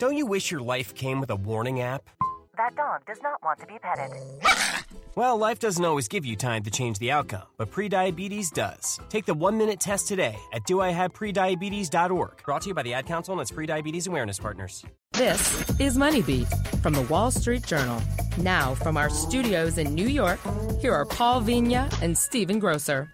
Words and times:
Don't 0.00 0.16
you 0.16 0.24
wish 0.24 0.50
your 0.50 0.62
life 0.62 0.94
came 0.94 1.20
with 1.20 1.28
a 1.28 1.36
warning 1.36 1.82
app? 1.82 2.08
That 2.56 2.74
dog 2.74 3.04
does 3.06 3.20
not 3.22 3.42
want 3.44 3.60
to 3.60 3.66
be 3.66 3.78
petted. 3.78 4.10
Well, 5.16 5.36
life 5.36 5.58
doesn't 5.58 5.84
always 5.84 6.06
give 6.06 6.24
you 6.24 6.36
time 6.36 6.62
to 6.62 6.70
change 6.70 7.00
the 7.00 7.10
outcome, 7.10 7.42
but 7.58 7.70
prediabetes 7.72 8.52
does. 8.52 9.00
Take 9.08 9.26
the 9.26 9.34
one 9.34 9.58
minute 9.58 9.80
test 9.80 10.06
today 10.06 10.38
at 10.52 10.62
doihaveprediabetes.org. 10.64 12.42
Brought 12.44 12.62
to 12.62 12.68
you 12.68 12.74
by 12.74 12.82
the 12.82 12.94
Ad 12.94 13.06
Council 13.06 13.32
and 13.34 13.42
its 13.42 13.50
prediabetes 13.50 14.06
awareness 14.06 14.38
partners. 14.38 14.84
This 15.12 15.80
is 15.80 15.98
Money 15.98 16.22
Beat 16.22 16.46
from 16.80 16.94
the 16.94 17.02
Wall 17.02 17.32
Street 17.32 17.66
Journal. 17.66 18.00
Now, 18.38 18.74
from 18.76 18.96
our 18.96 19.10
studios 19.10 19.78
in 19.78 19.94
New 19.94 20.08
York, 20.08 20.38
here 20.80 20.94
are 20.94 21.04
Paul 21.04 21.42
Vigna 21.42 21.92
and 22.00 22.16
Stephen 22.16 22.60
Grocer 22.60 23.12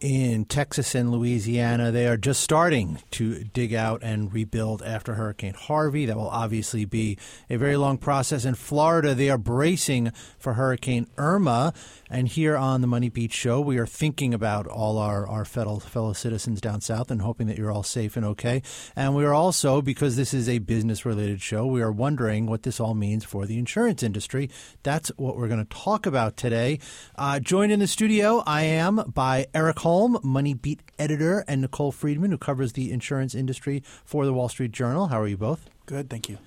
in 0.00 0.44
Texas 0.46 0.94
and 0.94 1.12
Louisiana. 1.12 1.90
They 1.90 2.06
are 2.08 2.16
just 2.16 2.40
starting 2.40 2.98
to 3.12 3.44
dig 3.44 3.74
out 3.74 4.02
and 4.02 4.32
rebuild 4.32 4.82
after 4.82 5.14
Hurricane 5.14 5.54
Harvey. 5.54 6.06
That 6.06 6.16
will 6.16 6.28
obviously 6.28 6.84
be 6.84 7.18
a 7.48 7.56
very 7.56 7.76
long 7.76 7.98
process. 7.98 8.44
In 8.44 8.54
Florida, 8.54 9.14
they 9.14 9.28
are 9.28 9.38
bracing 9.38 10.12
for 10.38 10.54
Hurricane 10.54 11.06
Irma. 11.18 11.72
And 12.08 12.28
here 12.28 12.56
on 12.56 12.80
the 12.80 12.86
Money 12.86 13.08
Beat 13.08 13.32
Show, 13.32 13.60
we 13.60 13.78
are 13.78 13.86
thinking 13.86 14.34
about 14.34 14.66
all 14.66 14.98
our, 14.98 15.26
our 15.26 15.44
fellow, 15.44 15.78
fellow 15.78 16.12
citizens 16.12 16.60
down 16.60 16.80
south 16.80 17.10
and 17.10 17.22
hoping 17.22 17.46
that 17.46 17.58
you're 17.58 17.70
all 17.70 17.82
safe 17.82 18.16
and 18.16 18.24
okay. 18.26 18.62
And 18.96 19.14
we 19.14 19.24
are 19.24 19.34
also, 19.34 19.82
because 19.82 20.16
this 20.16 20.34
is 20.34 20.48
a 20.48 20.58
business 20.58 21.04
related 21.04 21.40
show, 21.40 21.66
we 21.66 21.82
are 21.82 21.92
wondering 21.92 22.46
what 22.46 22.62
this 22.62 22.80
all 22.80 22.94
means 22.94 23.24
for 23.24 23.46
the 23.46 23.58
insurance 23.58 24.02
industry. 24.02 24.50
That's 24.82 25.10
what 25.16 25.36
we're 25.36 25.48
going 25.48 25.64
to 25.64 25.76
talk 25.76 26.06
about 26.06 26.36
today. 26.36 26.80
Uh, 27.16 27.38
joined 27.38 27.70
in 27.70 27.80
the 27.80 27.86
studio, 27.86 28.42
I 28.46 28.62
am 28.62 28.96
by 29.14 29.46
Erik 29.54 29.78
Holm, 29.90 30.20
Money 30.22 30.54
Beat 30.54 30.82
editor, 31.00 31.44
and 31.48 31.62
Nicole 31.62 31.90
Friedman, 31.90 32.30
who 32.30 32.38
covers 32.38 32.74
the 32.74 32.92
insurance 32.92 33.34
industry 33.34 33.82
for 34.04 34.24
the 34.24 34.32
Wall 34.32 34.48
Street 34.48 34.70
Journal. 34.70 35.08
How 35.08 35.20
are 35.20 35.26
you 35.26 35.36
both? 35.36 35.68
Good, 35.86 36.08
thank 36.08 36.28
you. 36.28 36.38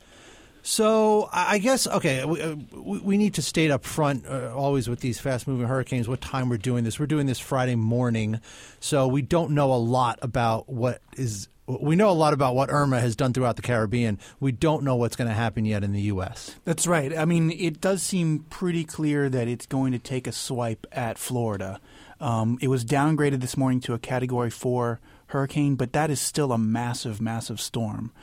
So 0.61 1.27
I 1.33 1.57
guess 1.57 1.85
okay, 1.85 2.23
we, 2.23 2.41
uh, 2.41 2.55
we 2.71 3.17
need 3.17 3.33
to 3.33 3.41
state 3.41 3.69
up 3.69 3.83
front 3.83 4.25
uh, 4.25 4.55
always 4.55 4.87
with 4.87 5.01
these 5.01 5.19
fast 5.19 5.45
moving 5.45 5.67
hurricanes 5.67 6.07
what 6.07 6.21
time 6.21 6.47
we're 6.47 6.55
doing 6.55 6.85
this. 6.85 6.97
We're 6.97 7.05
doing 7.05 7.25
this 7.25 7.37
Friday 7.37 7.75
morning, 7.75 8.39
so 8.79 9.09
we 9.09 9.21
don't 9.21 9.51
know 9.51 9.73
a 9.73 9.75
lot 9.75 10.19
about 10.21 10.69
what 10.69 11.01
is. 11.17 11.49
We 11.67 11.97
know 11.97 12.09
a 12.09 12.11
lot 12.11 12.31
about 12.31 12.55
what 12.55 12.69
Irma 12.69 13.01
has 13.01 13.17
done 13.17 13.33
throughout 13.33 13.57
the 13.57 13.61
Caribbean. 13.61 14.19
We 14.39 14.53
don't 14.53 14.85
know 14.85 14.95
what's 14.95 15.17
going 15.17 15.29
to 15.29 15.33
happen 15.33 15.65
yet 15.65 15.83
in 15.83 15.91
the 15.91 16.01
U.S. 16.03 16.55
That's 16.63 16.87
right. 16.87 17.17
I 17.17 17.25
mean, 17.25 17.51
it 17.51 17.81
does 17.81 18.03
seem 18.03 18.45
pretty 18.49 18.85
clear 18.85 19.27
that 19.27 19.49
it's 19.49 19.65
going 19.65 19.91
to 19.91 19.99
take 19.99 20.27
a 20.27 20.31
swipe 20.31 20.87
at 20.93 21.17
Florida. 21.17 21.81
Um, 22.23 22.57
it 22.61 22.69
was 22.69 22.85
downgraded 22.85 23.41
this 23.41 23.57
morning 23.57 23.81
to 23.81 23.93
a 23.93 23.99
Category 23.99 24.49
Four 24.49 25.01
hurricane, 25.27 25.75
but 25.75 25.91
that 25.91 26.09
is 26.09 26.21
still 26.21 26.53
a 26.53 26.57
massive, 26.57 27.19
massive 27.19 27.59
storm 27.59 28.13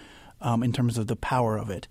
um, 0.41 0.63
in 0.63 0.73
terms 0.73 0.97
of 0.97 1.07
the 1.07 1.17
power 1.17 1.59
of 1.59 1.69
it 1.69 1.87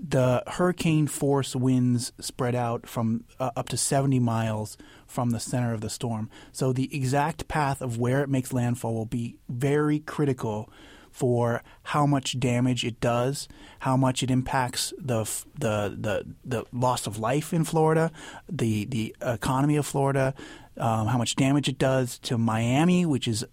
the 0.00 0.42
hurricane 0.46 1.06
force 1.06 1.54
winds 1.54 2.12
spread 2.20 2.54
out 2.54 2.86
from 2.86 3.24
uh, 3.38 3.50
up 3.56 3.68
to 3.68 3.76
70 3.76 4.18
miles 4.20 4.76
from 5.06 5.30
the 5.30 5.40
center 5.40 5.74
of 5.74 5.80
the 5.80 5.90
storm. 5.90 6.30
So 6.50 6.72
the 6.72 6.94
exact 6.94 7.48
path 7.48 7.82
of 7.82 7.98
where 7.98 8.22
it 8.22 8.28
makes 8.28 8.52
landfall 8.52 8.94
will 8.94 9.06
be 9.06 9.36
very 9.48 9.98
critical 9.98 10.70
for 11.12 11.62
how 11.84 12.06
much 12.06 12.40
damage 12.40 12.84
it 12.84 12.98
does, 13.00 13.46
how 13.80 13.96
much 13.96 14.22
it 14.22 14.30
impacts 14.30 14.92
the 14.98 15.24
the 15.56 15.96
the, 15.96 16.26
the 16.44 16.64
loss 16.72 17.06
of 17.06 17.18
life 17.18 17.52
in 17.52 17.64
Florida, 17.64 18.10
the 18.48 18.86
the 18.86 19.14
economy 19.20 19.76
of 19.76 19.86
Florida, 19.86 20.34
um, 20.78 21.06
how 21.06 21.18
much 21.18 21.36
damage 21.36 21.68
it 21.68 21.78
does 21.78 22.18
to 22.20 22.38
Miami, 22.38 23.06
which 23.06 23.28
is 23.28 23.44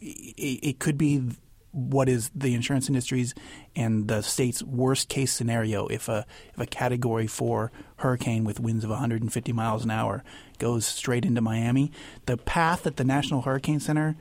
it, 0.00 0.60
it 0.62 0.78
could 0.78 0.98
be 0.98 1.22
what 1.76 2.08
is 2.08 2.30
the 2.34 2.54
insurance 2.54 2.88
industry's 2.88 3.34
and 3.74 4.08
the 4.08 4.22
state's 4.22 4.62
worst 4.62 5.10
case 5.10 5.30
scenario 5.30 5.86
if 5.88 6.08
a 6.08 6.24
if 6.54 6.58
a 6.58 6.66
category 6.66 7.26
4 7.26 7.70
hurricane 7.96 8.44
with 8.44 8.58
winds 8.58 8.82
of 8.82 8.88
150 8.88 9.52
miles 9.52 9.84
an 9.84 9.90
hour 9.90 10.24
goes 10.58 10.86
straight 10.86 11.26
into 11.26 11.42
Miami. 11.42 11.92
The 12.24 12.38
path 12.38 12.84
that 12.84 12.96
the 12.96 13.04
National 13.04 13.42
Hurricane 13.42 13.80
Center 13.80 14.16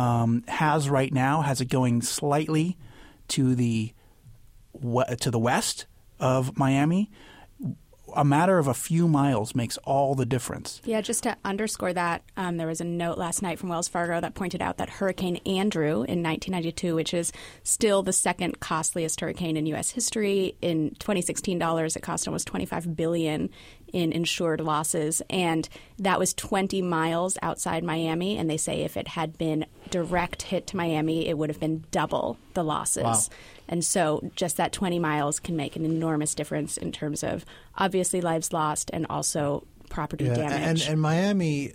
um, 0.00 0.42
has 0.48 0.88
right 0.88 1.12
now 1.12 1.42
has 1.42 1.60
it 1.60 1.66
going 1.66 2.00
slightly 2.00 2.78
to 3.28 3.54
the 3.54 3.92
to 5.20 5.30
the 5.30 5.38
west 5.38 5.84
of 6.18 6.56
Miami 6.56 7.10
a 8.16 8.24
matter 8.24 8.58
of 8.58 8.66
a 8.66 8.74
few 8.74 9.08
miles 9.08 9.54
makes 9.54 9.76
all 9.78 10.14
the 10.14 10.26
difference. 10.26 10.80
Yeah, 10.84 11.00
just 11.00 11.22
to 11.24 11.36
underscore 11.44 11.92
that, 11.92 12.22
um, 12.36 12.56
there 12.56 12.66
was 12.66 12.80
a 12.80 12.84
note 12.84 13.18
last 13.18 13.42
night 13.42 13.58
from 13.58 13.68
Wells 13.68 13.88
Fargo 13.88 14.20
that 14.20 14.34
pointed 14.34 14.62
out 14.62 14.78
that 14.78 14.90
Hurricane 14.90 15.36
Andrew 15.46 16.02
in 16.02 16.22
1992, 16.22 16.94
which 16.94 17.14
is 17.14 17.32
still 17.62 18.02
the 18.02 18.12
second 18.12 18.60
costliest 18.60 19.20
hurricane 19.20 19.56
in 19.56 19.66
U.S. 19.66 19.90
history, 19.90 20.56
in 20.60 20.90
2016 20.98 21.58
dollars, 21.58 21.96
it 21.96 22.02
cost 22.02 22.26
almost 22.26 22.46
25 22.46 22.96
billion 22.96 23.50
in 23.92 24.12
insured 24.12 24.60
losses, 24.60 25.22
and 25.28 25.68
that 25.98 26.18
was 26.18 26.32
20 26.34 26.82
miles 26.82 27.36
outside 27.42 27.82
Miami. 27.84 28.36
And 28.36 28.48
they 28.48 28.56
say 28.56 28.82
if 28.82 28.96
it 28.96 29.08
had 29.08 29.36
been 29.36 29.66
direct 29.90 30.42
hit 30.42 30.68
to 30.68 30.76
Miami, 30.76 31.26
it 31.26 31.36
would 31.36 31.50
have 31.50 31.60
been 31.60 31.84
double 31.90 32.38
the 32.54 32.62
losses. 32.62 33.02
Wow. 33.02 33.20
And 33.70 33.84
so 33.84 34.20
just 34.34 34.58
that 34.58 34.72
20 34.72 34.98
miles 34.98 35.38
can 35.40 35.56
make 35.56 35.76
an 35.76 35.86
enormous 35.86 36.34
difference 36.34 36.76
in 36.76 36.90
terms 36.90 37.22
of 37.22 37.46
obviously 37.78 38.20
lives 38.20 38.52
lost 38.52 38.90
and 38.92 39.06
also 39.08 39.64
property 39.88 40.24
yeah, 40.24 40.34
damage. 40.34 40.82
And, 40.82 40.92
and 40.92 41.00
Miami, 41.00 41.72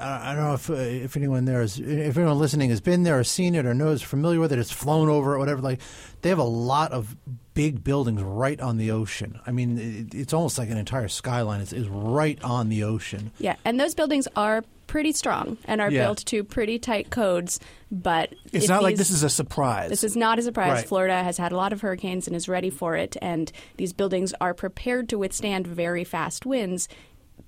I 0.00 0.34
don't 0.34 0.44
know 0.44 0.54
if 0.54 0.70
uh, 0.70 0.74
if 0.74 1.16
anyone 1.16 1.44
there 1.44 1.60
is, 1.60 1.80
if 1.80 2.16
anyone 2.16 2.38
listening 2.38 2.70
has 2.70 2.80
been 2.80 3.02
there 3.02 3.18
or 3.18 3.24
seen 3.24 3.56
it 3.56 3.66
or 3.66 3.74
knows 3.74 4.00
familiar 4.00 4.38
with 4.38 4.52
it, 4.52 4.60
it's 4.60 4.70
flown 4.70 5.08
over 5.08 5.34
or 5.34 5.38
whatever. 5.40 5.60
Like 5.60 5.80
they 6.22 6.28
have 6.28 6.38
a 6.38 6.44
lot 6.44 6.92
of 6.92 7.16
big 7.54 7.82
buildings 7.82 8.22
right 8.22 8.60
on 8.60 8.76
the 8.76 8.92
ocean. 8.92 9.40
I 9.44 9.50
mean, 9.50 9.78
it, 9.78 10.14
it's 10.14 10.32
almost 10.32 10.58
like 10.58 10.70
an 10.70 10.78
entire 10.78 11.08
skyline 11.08 11.60
is, 11.60 11.72
is 11.72 11.88
right 11.88 12.42
on 12.44 12.68
the 12.68 12.84
ocean. 12.84 13.32
Yeah, 13.38 13.56
and 13.64 13.80
those 13.80 13.96
buildings 13.96 14.28
are 14.36 14.64
pretty 14.86 15.12
strong 15.12 15.56
and 15.64 15.80
are 15.80 15.90
Yeah. 15.90 16.04
built 16.04 16.24
to 16.26 16.44
pretty 16.44 16.78
tight 16.78 17.10
codes. 17.10 17.58
But 17.90 18.34
It's 18.52 18.68
not 18.68 18.82
like 18.82 18.96
this 18.96 19.10
is 19.10 19.22
a 19.22 19.30
surprise. 19.30 19.90
This 19.90 20.04
is 20.04 20.16
not 20.16 20.38
a 20.38 20.42
surprise. 20.42 20.72
Right. 20.78 20.86
Florida 20.88 21.22
has 21.22 21.36
had 21.38 21.52
a 21.52 21.56
lot 21.56 21.72
of 21.72 21.80
hurricanes 21.80 22.26
and 22.26 22.34
is 22.34 22.48
ready 22.48 22.70
for 22.70 22.96
it, 22.96 23.16
and 23.22 23.50
these 23.76 23.92
buildings 23.92 24.34
are 24.40 24.52
prepared 24.54 25.08
to 25.10 25.18
withstand 25.18 25.66
very 25.66 26.04
fast 26.04 26.44
winds. 26.44 26.88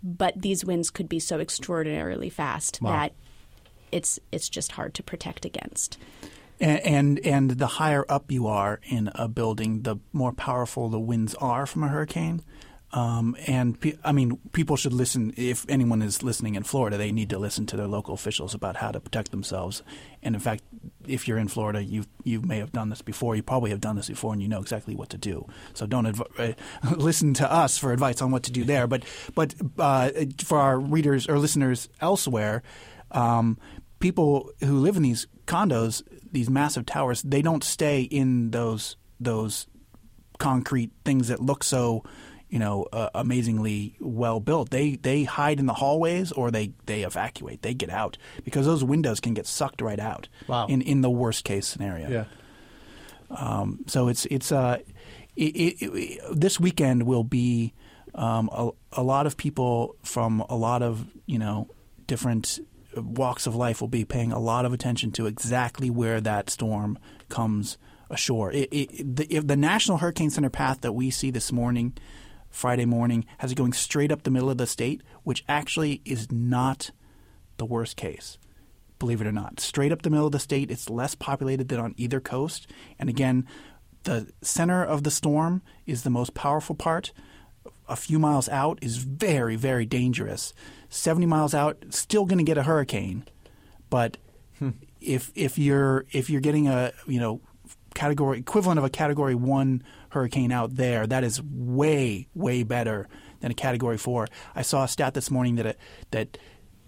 But 0.02 0.40
these 0.40 0.64
winds 0.64 0.90
could 0.90 1.08
be 1.08 1.18
so 1.18 1.40
extraordinarily 1.40 2.30
fast 2.30 2.80
Wow. 2.80 2.92
that 2.92 3.12
it's 3.92 4.18
it's 4.32 4.48
just 4.48 4.72
hard 4.72 4.94
to 4.94 5.02
protect 5.02 5.44
against. 5.44 5.98
And, 6.60 6.80
and 6.80 7.18
and 7.20 7.50
the 7.52 7.66
higher 7.66 8.04
up 8.08 8.30
you 8.32 8.46
are 8.46 8.80
in 8.84 9.10
a 9.14 9.28
building, 9.28 9.82
the 9.82 9.96
more 10.12 10.32
powerful 10.32 10.88
the 10.88 11.00
winds 11.00 11.34
are 11.36 11.66
from 11.66 11.82
a 11.82 11.88
hurricane. 11.88 12.42
Um, 12.92 13.36
and 13.46 13.78
pe- 13.78 13.98
I 14.04 14.12
mean, 14.12 14.38
people 14.52 14.76
should 14.76 14.92
listen. 14.92 15.34
If 15.36 15.66
anyone 15.68 16.02
is 16.02 16.22
listening 16.22 16.54
in 16.54 16.62
Florida, 16.62 16.96
they 16.96 17.10
need 17.10 17.30
to 17.30 17.38
listen 17.38 17.66
to 17.66 17.76
their 17.76 17.88
local 17.88 18.14
officials 18.14 18.54
about 18.54 18.76
how 18.76 18.92
to 18.92 19.00
protect 19.00 19.32
themselves. 19.32 19.82
And 20.22 20.34
in 20.34 20.40
fact, 20.40 20.62
if 21.06 21.26
you're 21.26 21.38
in 21.38 21.48
Florida, 21.48 21.82
you 21.82 22.04
you 22.22 22.40
may 22.40 22.58
have 22.58 22.72
done 22.72 22.88
this 22.88 23.02
before. 23.02 23.34
You 23.34 23.42
probably 23.42 23.70
have 23.70 23.80
done 23.80 23.96
this 23.96 24.08
before, 24.08 24.32
and 24.32 24.40
you 24.40 24.48
know 24.48 24.60
exactly 24.60 24.94
what 24.94 25.10
to 25.10 25.18
do. 25.18 25.46
So 25.74 25.86
don't 25.86 26.06
adv- 26.06 26.22
uh, 26.38 26.52
listen 26.96 27.34
to 27.34 27.52
us 27.52 27.76
for 27.76 27.92
advice 27.92 28.22
on 28.22 28.30
what 28.30 28.44
to 28.44 28.52
do 28.52 28.64
there. 28.64 28.86
But 28.86 29.04
but 29.34 29.54
uh, 29.78 30.10
for 30.44 30.58
our 30.58 30.78
readers 30.78 31.28
or 31.28 31.38
listeners 31.38 31.88
elsewhere, 32.00 32.62
um, 33.10 33.58
people 33.98 34.52
who 34.60 34.78
live 34.78 34.96
in 34.96 35.02
these 35.02 35.26
condos, 35.46 36.02
these 36.30 36.48
massive 36.48 36.86
towers, 36.86 37.22
they 37.22 37.42
don't 37.42 37.64
stay 37.64 38.02
in 38.02 38.52
those 38.52 38.96
those 39.18 39.66
concrete 40.38 40.92
things 41.04 41.28
that 41.28 41.40
look 41.40 41.64
so 41.64 42.04
you 42.48 42.58
know 42.58 42.86
uh, 42.92 43.08
amazingly 43.14 43.96
well 44.00 44.38
built 44.40 44.70
they 44.70 44.96
they 44.96 45.24
hide 45.24 45.58
in 45.58 45.66
the 45.66 45.74
hallways 45.74 46.30
or 46.32 46.50
they 46.50 46.70
they 46.86 47.02
evacuate 47.02 47.62
they 47.62 47.74
get 47.74 47.90
out 47.90 48.16
because 48.44 48.66
those 48.66 48.84
windows 48.84 49.18
can 49.20 49.34
get 49.34 49.46
sucked 49.46 49.80
right 49.80 49.98
out 49.98 50.28
Wow. 50.46 50.66
in 50.68 50.80
in 50.82 51.00
the 51.00 51.10
worst 51.10 51.44
case 51.44 51.66
scenario 51.66 52.08
Yeah. 52.08 52.24
um, 53.30 53.80
so 53.86 54.08
it's 54.08 54.26
it's 54.26 54.52
uh, 54.52 54.78
it, 55.34 55.56
it, 55.56 55.82
it, 55.82 56.20
this 56.32 56.60
weekend 56.60 57.02
will 57.02 57.24
be 57.24 57.74
um, 58.14 58.48
a, 58.52 58.70
a 58.92 59.02
lot 59.02 59.26
of 59.26 59.36
people 59.36 59.96
from 60.02 60.40
a 60.48 60.56
lot 60.56 60.82
of 60.82 61.06
you 61.26 61.38
know 61.38 61.68
different 62.06 62.60
walks 62.96 63.46
of 63.46 63.54
life 63.54 63.80
will 63.80 63.88
be 63.88 64.04
paying 64.04 64.32
a 64.32 64.38
lot 64.38 64.64
of 64.64 64.72
attention 64.72 65.10
to 65.12 65.26
exactly 65.26 65.90
where 65.90 66.20
that 66.20 66.48
storm 66.48 66.98
comes 67.28 67.76
ashore. 68.08 68.52
It, 68.52 68.68
it, 68.72 69.16
the, 69.16 69.26
if 69.34 69.46
the 69.46 69.56
National 69.56 69.98
Hurricane 69.98 70.30
Center 70.30 70.48
path 70.48 70.80
that 70.82 70.92
we 70.92 71.10
see 71.10 71.30
this 71.30 71.52
morning, 71.52 71.92
Friday 72.56 72.86
morning, 72.86 73.26
has 73.38 73.52
it 73.52 73.56
going 73.56 73.74
straight 73.74 74.10
up 74.10 74.22
the 74.22 74.30
middle 74.30 74.50
of 74.50 74.56
the 74.56 74.66
state, 74.66 75.02
which 75.24 75.44
actually 75.48 76.00
is 76.04 76.32
not 76.32 76.90
the 77.58 77.66
worst 77.66 77.96
case 77.96 78.38
believe 78.98 79.20
it 79.20 79.26
or 79.26 79.32
not. 79.32 79.60
Straight 79.60 79.92
up 79.92 80.02
the 80.02 80.10
middle 80.10 80.26
of 80.26 80.32
the 80.32 80.38
state, 80.38 80.70
it's 80.70 80.88
less 80.88 81.14
populated 81.14 81.68
than 81.68 81.80
on 81.80 81.94
either 81.96 82.20
coast. 82.20 82.66
And 82.98 83.08
again, 83.08 83.46
the 84.04 84.32
center 84.42 84.84
of 84.84 85.02
the 85.02 85.10
storm 85.10 85.62
is 85.86 86.02
the 86.02 86.10
most 86.10 86.34
powerful 86.34 86.74
part. 86.74 87.12
A 87.88 87.96
few 87.96 88.18
miles 88.18 88.48
out 88.48 88.78
is 88.82 88.98
very, 88.98 89.56
very 89.56 89.86
dangerous. 89.86 90.52
70 90.88 91.26
miles 91.26 91.54
out, 91.54 91.84
still 91.90 92.24
going 92.24 92.38
to 92.38 92.44
get 92.44 92.58
a 92.58 92.62
hurricane. 92.62 93.24
But 93.90 94.16
hmm. 94.58 94.70
if 95.00 95.30
if 95.34 95.58
you're 95.58 96.06
if 96.10 96.30
you're 96.30 96.40
getting 96.40 96.68
a, 96.68 96.92
you 97.06 97.20
know, 97.20 97.40
category 97.96 98.38
equivalent 98.38 98.78
of 98.78 98.84
a 98.84 98.90
Category 98.90 99.34
One 99.34 99.82
hurricane 100.10 100.52
out 100.52 100.76
there. 100.76 101.06
That 101.06 101.24
is 101.24 101.42
way 101.42 102.28
way 102.34 102.62
better 102.62 103.08
than 103.40 103.50
a 103.50 103.54
Category 103.54 103.98
Four. 103.98 104.28
I 104.54 104.62
saw 104.62 104.84
a 104.84 104.88
stat 104.88 105.14
this 105.14 105.30
morning 105.30 105.56
that 105.56 105.66
it, 105.66 105.78
that 106.10 106.38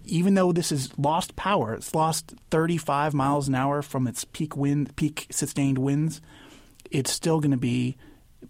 even 0.05 0.35
though 0.35 0.51
this 0.51 0.69
has 0.69 0.97
lost 0.97 1.35
power, 1.35 1.73
it's 1.73 1.93
lost 1.93 2.33
35 2.51 3.13
miles 3.13 3.47
an 3.47 3.55
hour 3.55 3.81
from 3.81 4.07
its 4.07 4.23
peak 4.23 4.55
wind, 4.55 4.95
peak 4.95 5.27
sustained 5.29 5.77
winds. 5.77 6.21
It's 6.89 7.11
still 7.11 7.39
going 7.39 7.51
to 7.51 7.57
be 7.57 7.97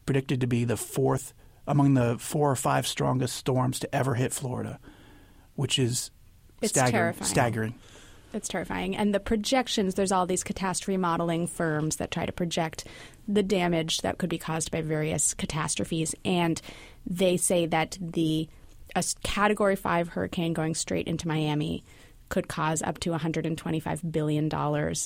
predicted 0.05 0.39
to 0.41 0.47
be 0.47 0.63
the 0.65 0.77
fourth 0.77 1.33
among 1.67 1.93
the 1.95 2.17
four 2.19 2.51
or 2.51 2.55
five 2.55 2.85
strongest 2.87 3.35
storms 3.35 3.79
to 3.79 3.93
ever 3.95 4.15
hit 4.15 4.31
Florida, 4.33 4.79
which 5.55 5.77
is 5.79 6.11
It's 6.61 6.71
staggering. 6.71 6.91
terrifying. 6.93 7.29
Staggering. 7.29 7.75
It's 8.33 8.47
terrifying. 8.47 8.95
And 8.95 9.13
the 9.13 9.19
projections, 9.19 9.95
there's 9.95 10.11
all 10.11 10.25
these 10.27 10.43
catastrophe 10.43 10.97
modeling 10.97 11.47
firms 11.47 11.95
that 11.97 12.11
try 12.11 12.25
to 12.25 12.31
project 12.31 12.85
the 13.27 13.41
damage 13.43 13.99
that 14.01 14.17
could 14.17 14.29
be 14.29 14.37
caused 14.37 14.71
by 14.71 14.81
various 14.81 15.33
catastrophes. 15.33 16.13
And 16.23 16.61
they 17.07 17.37
say 17.37 17.65
that 17.67 17.97
the 17.99 18.47
a 18.95 18.99
s- 18.99 19.15
category 19.23 19.75
five 19.75 20.09
hurricane 20.09 20.53
going 20.53 20.73
straight 20.75 21.07
into 21.07 21.27
Miami 21.27 21.83
could 22.29 22.47
cause 22.47 22.81
up 22.83 22.99
to 22.99 23.09
$125 23.11 24.11
billion 24.11 24.47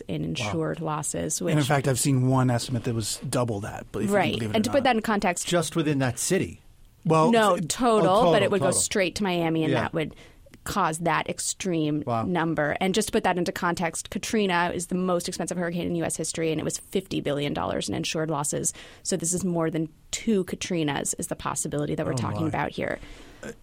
in 0.09 0.23
insured 0.25 0.81
losses. 0.81 1.41
Which, 1.41 1.51
And 1.51 1.59
in 1.59 1.65
fact, 1.65 1.87
I've 1.87 1.99
seen 1.99 2.27
one 2.27 2.49
estimate 2.49 2.83
that 2.83 2.93
was 2.93 3.19
double 3.29 3.61
that. 3.61 3.85
But 3.93 4.05
right. 4.09 4.33
believe 4.33 4.51
it 4.51 4.55
And 4.57 4.65
or 4.65 4.69
to 4.69 4.71
put 4.71 4.83
that 4.83 4.95
in 4.97 5.01
context, 5.01 5.47
Just 5.47 5.75
within 5.77 5.99
that 5.99 6.19
city. 6.19 6.59
well, 7.05 7.31
no, 7.31 7.53
oh, 7.53 7.57
total, 7.59 8.09
oh, 8.09 8.15
total, 8.15 8.31
but 8.33 8.41
it 8.43 8.51
would 8.51 8.59
go 8.61 8.71
straight 8.71 9.15
to 9.15 9.23
Miami, 9.23 9.63
and 9.63 9.71
Yeah. 9.71 9.81
that 9.81 9.93
would 9.93 10.15
cause 10.63 10.99
that 10.99 11.29
extreme 11.29 12.03
Wow. 12.05 12.23
number. 12.23 12.75
And 12.79 12.93
just 12.93 13.09
to 13.09 13.11
put 13.11 13.23
that 13.23 13.37
into 13.37 13.51
context, 13.51 14.09
Katrina 14.09 14.71
is 14.73 14.87
the 14.87 14.95
most 14.95 15.27
expensive 15.27 15.57
hurricane 15.57 15.87
in 15.87 15.95
U.S. 15.97 16.15
history, 16.15 16.51
and 16.51 16.59
it 16.59 16.63
was 16.63 16.79
$50 16.91 17.21
billion 17.23 17.53
in 17.53 17.93
insured 17.93 18.29
losses. 18.29 18.73
So 19.03 19.17
this 19.17 19.33
is 19.33 19.43
more 19.43 19.69
than 19.69 19.89
two 20.11 20.43
Katrinas, 20.45 21.13
is 21.17 21.27
the 21.27 21.35
possibility 21.35 21.95
that 21.95 22.05
we're 22.05 22.13
talking 22.13 22.43
my. 22.43 22.47
about 22.47 22.71
here. 22.71 22.99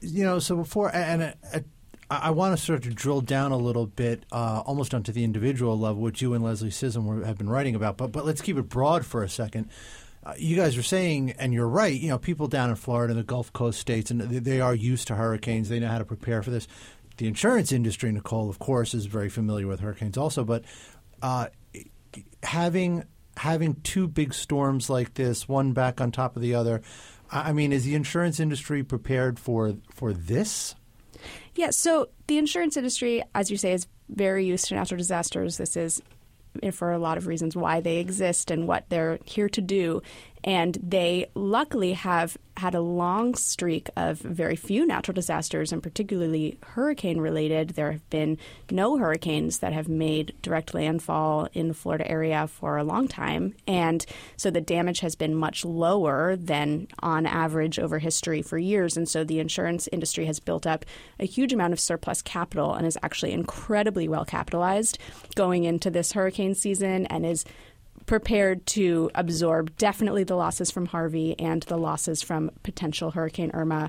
you 0.00 0.24
know, 0.24 0.38
so 0.38 0.56
before, 0.56 0.94
and 0.94 1.22
uh, 1.22 1.32
uh, 1.54 1.60
I, 2.10 2.16
I 2.24 2.30
want 2.30 2.56
to 2.58 2.62
sort 2.62 2.84
of 2.86 2.94
drill 2.94 3.20
down 3.20 3.52
a 3.52 3.56
little 3.56 3.86
bit, 3.86 4.24
uh, 4.32 4.62
almost 4.66 4.92
onto 4.94 5.12
the 5.12 5.24
individual 5.24 5.78
level, 5.78 6.02
which 6.02 6.20
you 6.20 6.34
and 6.34 6.44
Leslie 6.44 6.70
Scism 6.70 7.24
have 7.24 7.38
been 7.38 7.48
writing 7.48 7.74
about. 7.74 7.96
But 7.96 8.12
but 8.12 8.26
let's 8.26 8.40
keep 8.40 8.56
it 8.58 8.68
broad 8.68 9.06
for 9.06 9.22
a 9.22 9.28
second. 9.28 9.70
Uh, 10.22 10.34
you 10.36 10.54
guys 10.54 10.76
are 10.76 10.82
saying, 10.82 11.32
and 11.38 11.52
you're 11.54 11.68
right. 11.68 11.98
You 11.98 12.08
know, 12.08 12.18
people 12.18 12.46
down 12.46 12.68
in 12.68 12.76
Florida, 12.76 13.12
and 13.12 13.20
the 13.20 13.24
Gulf 13.24 13.52
Coast 13.52 13.80
states, 13.80 14.10
and 14.10 14.20
they, 14.20 14.38
they 14.38 14.60
are 14.60 14.74
used 14.74 15.08
to 15.08 15.14
hurricanes. 15.14 15.68
They 15.68 15.80
know 15.80 15.88
how 15.88 15.98
to 15.98 16.04
prepare 16.04 16.42
for 16.42 16.50
this. 16.50 16.68
The 17.16 17.26
insurance 17.26 17.72
industry, 17.72 18.12
Nicole, 18.12 18.50
of 18.50 18.58
course, 18.58 18.92
is 18.92 19.06
very 19.06 19.28
familiar 19.28 19.66
with 19.66 19.80
hurricanes, 19.80 20.18
also. 20.18 20.44
But 20.44 20.64
uh, 21.22 21.48
having 22.42 23.04
having 23.36 23.74
two 23.82 24.06
big 24.06 24.34
storms 24.34 24.90
like 24.90 25.14
this, 25.14 25.48
one 25.48 25.72
back 25.72 26.00
on 26.00 26.12
top 26.12 26.36
of 26.36 26.42
the 26.42 26.54
other. 26.54 26.82
I 27.32 27.52
mean, 27.52 27.72
is 27.72 27.84
the 27.84 27.94
insurance 27.94 28.40
industry 28.40 28.82
prepared 28.82 29.38
for 29.38 29.74
for 29.94 30.12
this? 30.12 30.74
Yeah, 31.54 31.70
so 31.70 32.08
the 32.26 32.38
insurance 32.38 32.76
industry, 32.76 33.22
as 33.34 33.50
you 33.50 33.56
say, 33.56 33.72
is 33.72 33.86
very 34.08 34.44
used 34.46 34.66
to 34.66 34.74
natural 34.74 34.98
disasters. 34.98 35.56
This 35.56 35.76
is 35.76 36.02
for 36.72 36.92
a 36.92 36.98
lot 36.98 37.18
of 37.18 37.26
reasons 37.26 37.56
why 37.56 37.80
they 37.80 37.98
exist 37.98 38.50
and 38.50 38.66
what 38.66 38.88
they're 38.88 39.18
here 39.24 39.48
to 39.48 39.60
do. 39.60 40.02
And 40.44 40.78
they 40.82 41.26
luckily 41.34 41.92
have 41.92 42.36
had 42.60 42.74
a 42.74 42.80
long 42.80 43.34
streak 43.34 43.88
of 43.96 44.18
very 44.18 44.54
few 44.54 44.86
natural 44.86 45.14
disasters, 45.14 45.72
and 45.72 45.82
particularly 45.82 46.58
hurricane 46.62 47.18
related. 47.18 47.70
There 47.70 47.92
have 47.92 48.08
been 48.10 48.36
no 48.70 48.98
hurricanes 48.98 49.60
that 49.60 49.72
have 49.72 49.88
made 49.88 50.34
direct 50.42 50.74
landfall 50.74 51.48
in 51.54 51.68
the 51.68 51.74
Florida 51.74 52.08
area 52.08 52.46
for 52.46 52.76
a 52.76 52.84
long 52.84 53.08
time. 53.08 53.54
And 53.66 54.04
so 54.36 54.50
the 54.50 54.60
damage 54.60 55.00
has 55.00 55.14
been 55.14 55.34
much 55.34 55.64
lower 55.64 56.36
than 56.36 56.88
on 56.98 57.24
average 57.24 57.78
over 57.78 57.98
history 57.98 58.42
for 58.42 58.58
years. 58.58 58.96
And 58.96 59.08
so 59.08 59.24
the 59.24 59.40
insurance 59.40 59.88
industry 59.90 60.26
has 60.26 60.38
built 60.38 60.66
up 60.66 60.84
a 61.18 61.26
huge 61.26 61.54
amount 61.54 61.72
of 61.72 61.80
surplus 61.80 62.20
capital 62.20 62.74
and 62.74 62.86
is 62.86 62.98
actually 63.02 63.32
incredibly 63.32 64.06
well 64.06 64.26
capitalized 64.26 64.98
going 65.34 65.64
into 65.64 65.90
this 65.90 66.12
hurricane 66.12 66.54
season 66.54 67.06
and 67.06 67.24
is 67.24 67.44
prepared 68.10 68.66
to 68.66 69.08
absorb 69.14 69.76
definitely 69.76 70.24
the 70.24 70.34
losses 70.34 70.68
from 70.68 70.84
Harvey 70.86 71.38
and 71.38 71.62
the 71.62 71.76
losses 71.76 72.20
from 72.20 72.50
potential 72.64 73.12
Hurricane 73.12 73.52
Irma 73.54 73.88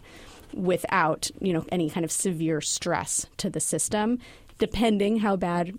without, 0.54 1.32
you 1.40 1.52
know, 1.52 1.66
any 1.72 1.90
kind 1.90 2.04
of 2.04 2.12
severe 2.12 2.62
stress 2.62 3.26
to 3.38 3.50
the 3.50 3.60
system. 3.60 4.20
Depending 4.60 5.18
how 5.18 5.38
bad 5.38 5.76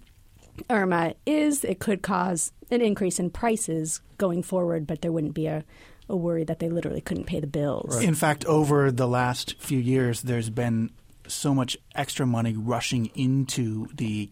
Irma 0.69 1.15
is, 1.25 1.63
it 1.63 1.79
could 1.79 2.03
cause 2.03 2.51
an 2.73 2.81
increase 2.81 3.21
in 3.21 3.31
prices 3.31 4.01
going 4.19 4.43
forward, 4.43 4.89
but 4.89 5.03
there 5.03 5.13
wouldn't 5.13 5.35
be 5.35 5.47
a, 5.47 5.65
a 6.09 6.17
worry 6.17 6.43
that 6.43 6.59
they 6.59 6.69
literally 6.69 7.01
couldn't 7.01 7.27
pay 7.27 7.39
the 7.39 7.47
bills. 7.47 8.03
In 8.03 8.17
fact, 8.17 8.45
over 8.47 8.91
the 8.91 9.07
last 9.07 9.55
few 9.61 9.79
years, 9.79 10.23
there's 10.23 10.51
been 10.51 10.91
so 11.29 11.55
much 11.55 11.77
extra 11.95 12.27
money 12.27 12.57
rushing 12.57 13.07
into 13.15 13.87
the 13.95 14.31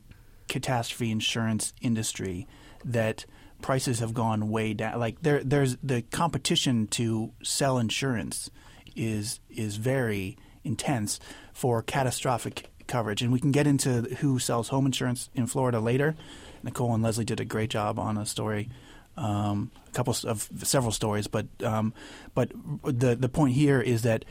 catastrophe 0.48 1.12
insurance 1.12 1.72
industry 1.80 2.48
that 2.84 3.24
prices 3.62 4.00
have 4.00 4.14
gone 4.14 4.50
way 4.50 4.74
down. 4.74 4.98
Like 4.98 5.22
there, 5.22 5.42
there's 5.42 5.76
the 5.82 6.02
competition 6.02 6.86
to 6.88 7.32
sell 7.42 7.78
insurance 7.78 8.50
is 8.96 9.40
is 9.48 9.76
very 9.76 10.36
intense 10.64 11.20
for 11.52 11.82
catastrophic 11.82 12.70
coverage, 12.86 13.22
and 13.22 13.32
we 13.32 13.40
can 13.40 13.52
get 13.52 13.66
into 13.66 14.02
who 14.18 14.38
sells 14.38 14.68
home 14.68 14.86
insurance 14.86 15.30
in 15.34 15.46
Florida 15.46 15.80
later. 15.80 16.16
Nicole 16.62 16.92
and 16.92 17.02
Leslie 17.02 17.24
did 17.24 17.40
a 17.40 17.44
great 17.44 17.70
job 17.70 17.98
on 17.98 18.18
a 18.18 18.26
story 18.26 18.68
um, 19.16 19.70
a 19.88 19.92
couple 19.92 20.14
of 20.24 20.48
several 20.62 20.92
stories, 20.92 21.26
but 21.26 21.46
um, 21.62 21.92
but 22.34 22.52
the 22.84 23.16
the 23.16 23.28
point 23.28 23.54
here 23.54 23.80
is 23.80 24.02
that 24.02 24.24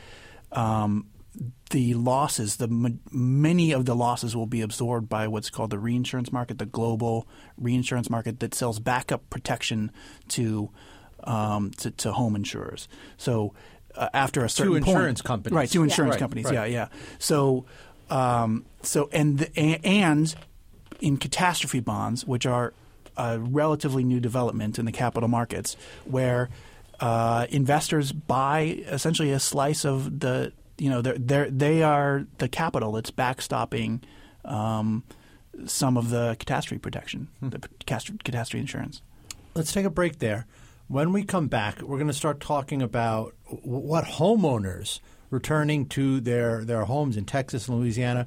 um, 0.52 1.06
the 1.69 1.94
losses, 1.94 2.57
the 2.57 2.68
many 3.12 3.71
of 3.71 3.86
the 3.86 3.95
losses 3.95 4.36
will 4.36 4.47
be 4.47 4.62
absorbed 4.62 5.07
by 5.07 5.27
what's 5.27 5.50
called 5.50 5.69
the 5.69 5.80
reinsurance 5.80 6.31
market, 6.31 6.57
the 6.57 6.65
global 6.65 7.27
reinsurance 7.57 8.09
market 8.09 8.39
that 8.39 8.53
sells 8.56 8.80
backup 8.80 9.30
protection 9.30 9.91
to 10.30 10.69
um, 11.24 11.71
to, 11.71 11.91
to 11.91 12.12
home 12.13 12.36
insurers. 12.36 12.88
So 13.18 13.53
uh, 13.95 14.09
after 14.13 14.44
a 14.44 14.50
certain 14.50 14.74
point- 14.74 14.88
insurance 14.88 15.21
companies. 15.21 15.56
right? 15.56 15.69
To 15.69 15.80
Yeah. 15.80 15.83
insurance 15.83 16.13
Right, 16.13 16.19
companies, 16.19 16.45
right. 16.45 16.53
yeah, 16.53 16.65
yeah. 16.65 16.88
So 17.19 17.65
um, 18.09 18.65
so 18.81 19.09
and 19.12 19.38
the, 19.39 19.57
and 19.85 20.33
in 21.01 21.18
catastrophe 21.18 21.80
bonds, 21.81 22.25
which 22.25 22.45
are 22.45 22.74
a 23.18 23.38
relatively 23.39 24.03
new 24.03 24.19
development 24.19 24.80
in 24.80 24.85
the 24.85 24.92
capital 24.92 25.30
markets, 25.30 25.75
where 26.06 26.50
uh, 27.00 27.45
investors 27.50 28.12
buy 28.12 28.61
essentially 28.87 29.31
a 29.31 29.40
slice 29.40 29.85
of 29.85 30.19
the 30.21 30.52
you 30.80 30.90
know 30.90 31.02
they're, 31.02 31.18
they're 31.18 31.50
they 31.50 31.83
are 31.83 32.26
the 32.38 32.48
capital 32.48 32.94
that's 32.94 33.12
backstopping 33.12 34.02
um, 34.45 35.04
some 35.66 35.98
of 35.98 36.09
the 36.09 36.36
catastrophe 36.40 36.80
protection, 36.80 37.28
the 37.42 37.59
catastrophe, 37.80 38.19
catastrophe 38.24 38.62
insurance. 38.62 39.02
Let's 39.56 39.71
take 39.71 39.86
a 39.86 39.90
break 39.90 40.19
there. 40.19 40.45
When 40.88 41.12
we 41.14 41.24
come 41.24 41.48
back, 41.48 41.81
we're 41.81 41.98
going 41.98 42.07
to 42.07 42.14
start 42.14 42.40
talking 42.40 42.81
about 42.81 43.36
what 43.45 44.06
homeowners 44.06 45.00
returning 45.30 45.86
to 45.88 46.19
their, 46.19 46.64
their 46.64 46.86
homes 46.86 47.16
in 47.18 47.26
Texas 47.26 47.68
and 47.68 47.80
Louisiana, 47.80 48.26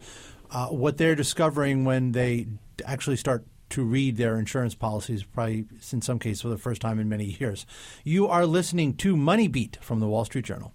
uh, 0.51 0.69
what 0.69 0.97
they're 0.99 1.17
discovering 1.17 1.85
when 1.85 2.13
they 2.13 2.47
actually 2.85 3.17
start 3.17 3.45
to 3.71 3.83
read 3.83 4.17
their 4.17 4.39
insurance 4.39 4.75
policies, 4.75 5.25
probably 5.25 5.65
in 5.93 6.03
some 6.03 6.19
cases 6.19 6.43
for 6.43 6.49
the 6.49 6.59
first 6.59 6.81
time 6.81 6.99
in 6.99 7.09
many 7.09 7.37
years. 7.41 7.67
You 8.05 8.29
are 8.29 8.47
listening 8.47 8.95
to 8.97 9.17
Money 9.17 9.49
Beat 9.49 9.79
from 9.81 9.99
the 10.01 10.07
Wall 10.07 10.25
Street 10.25 10.45
Journal. 10.45 10.73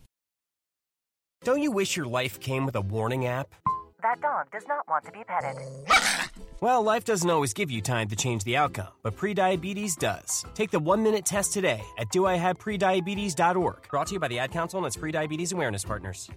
Don't 1.48 1.64
you 1.64 1.72
wish 1.72 1.96
your 1.96 2.08
life 2.08 2.42
came 2.42 2.66
with 2.66 2.76
a 2.76 2.82
warning 2.82 3.26
app? 3.26 3.56
That 4.04 4.20
dog 4.20 4.52
does 4.52 4.68
not 4.68 4.86
want 4.90 5.06
to 5.06 5.14
be 5.14 5.24
petted. 5.26 5.56
Well, 6.60 6.82
life 6.82 7.06
doesn't 7.06 7.30
always 7.30 7.54
give 7.54 7.70
you 7.70 7.82
time 7.82 8.08
to 8.08 8.16
change 8.16 8.44
the 8.44 8.58
outcome, 8.58 8.88
but 9.04 9.16
prediabetes 9.16 9.96
does. 9.96 10.44
Take 10.56 10.72
the 10.72 10.80
one 10.80 11.04
minute 11.04 11.24
test 11.24 11.54
today 11.54 11.84
at 12.00 12.10
doihaveprediabetes.org. 12.10 13.90
Brought 13.92 14.08
to 14.08 14.14
you 14.14 14.20
by 14.20 14.28
the 14.28 14.40
Ad 14.40 14.52
Council 14.52 14.80
and 14.80 14.88
its 14.88 14.98
prediabetes 14.98 15.54
awareness 15.54 15.86
partners. 15.86 16.32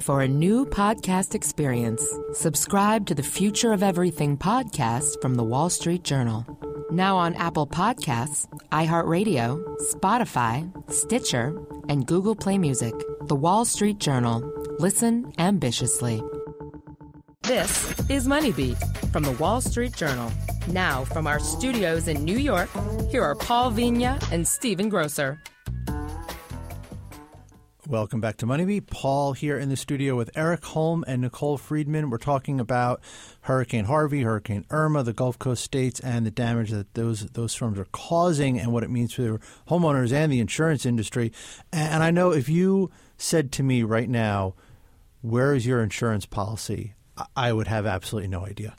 For 0.00 0.22
a 0.22 0.28
new 0.28 0.66
podcast 0.66 1.36
experience, 1.36 2.04
subscribe 2.32 3.06
to 3.06 3.14
the 3.14 3.22
Future 3.22 3.72
of 3.72 3.84
Everything 3.84 4.36
podcast 4.36 5.22
from 5.22 5.36
the 5.36 5.44
Wall 5.44 5.70
Street 5.70 6.02
Journal. 6.02 6.44
Now 6.90 7.18
on 7.18 7.34
Apple 7.34 7.66
Podcasts, 7.66 8.48
iHeartRadio, 8.70 9.62
Spotify, 9.92 10.72
Stitcher, 10.90 11.54
and 11.90 12.06
Google 12.06 12.34
Play 12.34 12.56
Music. 12.56 12.94
The 13.26 13.36
Wall 13.36 13.66
Street 13.66 13.98
Journal. 13.98 14.40
Listen 14.78 15.30
ambitiously. 15.38 16.22
This 17.42 18.08
is 18.08 18.26
Money 18.26 18.52
Beat 18.52 18.78
from 19.12 19.22
the 19.22 19.32
Wall 19.32 19.60
Street 19.60 19.94
Journal. 19.96 20.32
Now, 20.68 21.04
from 21.04 21.26
our 21.26 21.38
studios 21.38 22.08
in 22.08 22.24
New 22.24 22.38
York, 22.38 22.70
here 23.10 23.22
are 23.22 23.34
Paul 23.34 23.70
Vigna 23.70 24.18
and 24.32 24.48
Stephen 24.48 24.88
Grocer. 24.88 25.42
Welcome 27.88 28.20
back 28.20 28.36
to 28.36 28.46
Moneybeat. 28.46 28.88
Paul 28.88 29.32
here 29.32 29.58
in 29.58 29.70
the 29.70 29.76
studio 29.76 30.14
with 30.14 30.36
Erik 30.36 30.62
Holm 30.62 31.06
and 31.08 31.22
Nicole 31.22 31.56
Friedman. 31.56 32.10
We're 32.10 32.18
talking 32.18 32.60
about 32.60 33.00
Hurricane 33.40 33.86
Harvey, 33.86 34.24
Hurricane 34.24 34.66
Irma, 34.68 35.02
the 35.02 35.14
Gulf 35.14 35.38
Coast 35.38 35.64
states, 35.64 35.98
and 36.00 36.26
the 36.26 36.30
damage 36.30 36.70
that 36.70 36.92
those 36.92 37.20
those 37.28 37.52
storms 37.52 37.78
are 37.78 37.86
causing, 37.90 38.60
and 38.60 38.74
what 38.74 38.82
it 38.82 38.90
means 38.90 39.14
for 39.14 39.40
homeowners 39.70 40.12
and 40.12 40.30
the 40.30 40.38
insurance 40.38 40.84
industry. 40.84 41.32
And 41.72 42.02
I 42.02 42.10
know 42.10 42.30
if 42.30 42.46
you 42.46 42.90
said 43.16 43.52
to 43.52 43.62
me 43.62 43.82
right 43.82 44.10
now, 44.10 44.52
"Where 45.22 45.54
is 45.54 45.64
your 45.64 45.82
insurance 45.82 46.26
policy?" 46.26 46.92
I 47.34 47.54
would 47.54 47.68
have 47.68 47.86
absolutely 47.86 48.28
no 48.28 48.44
idea. 48.44 48.76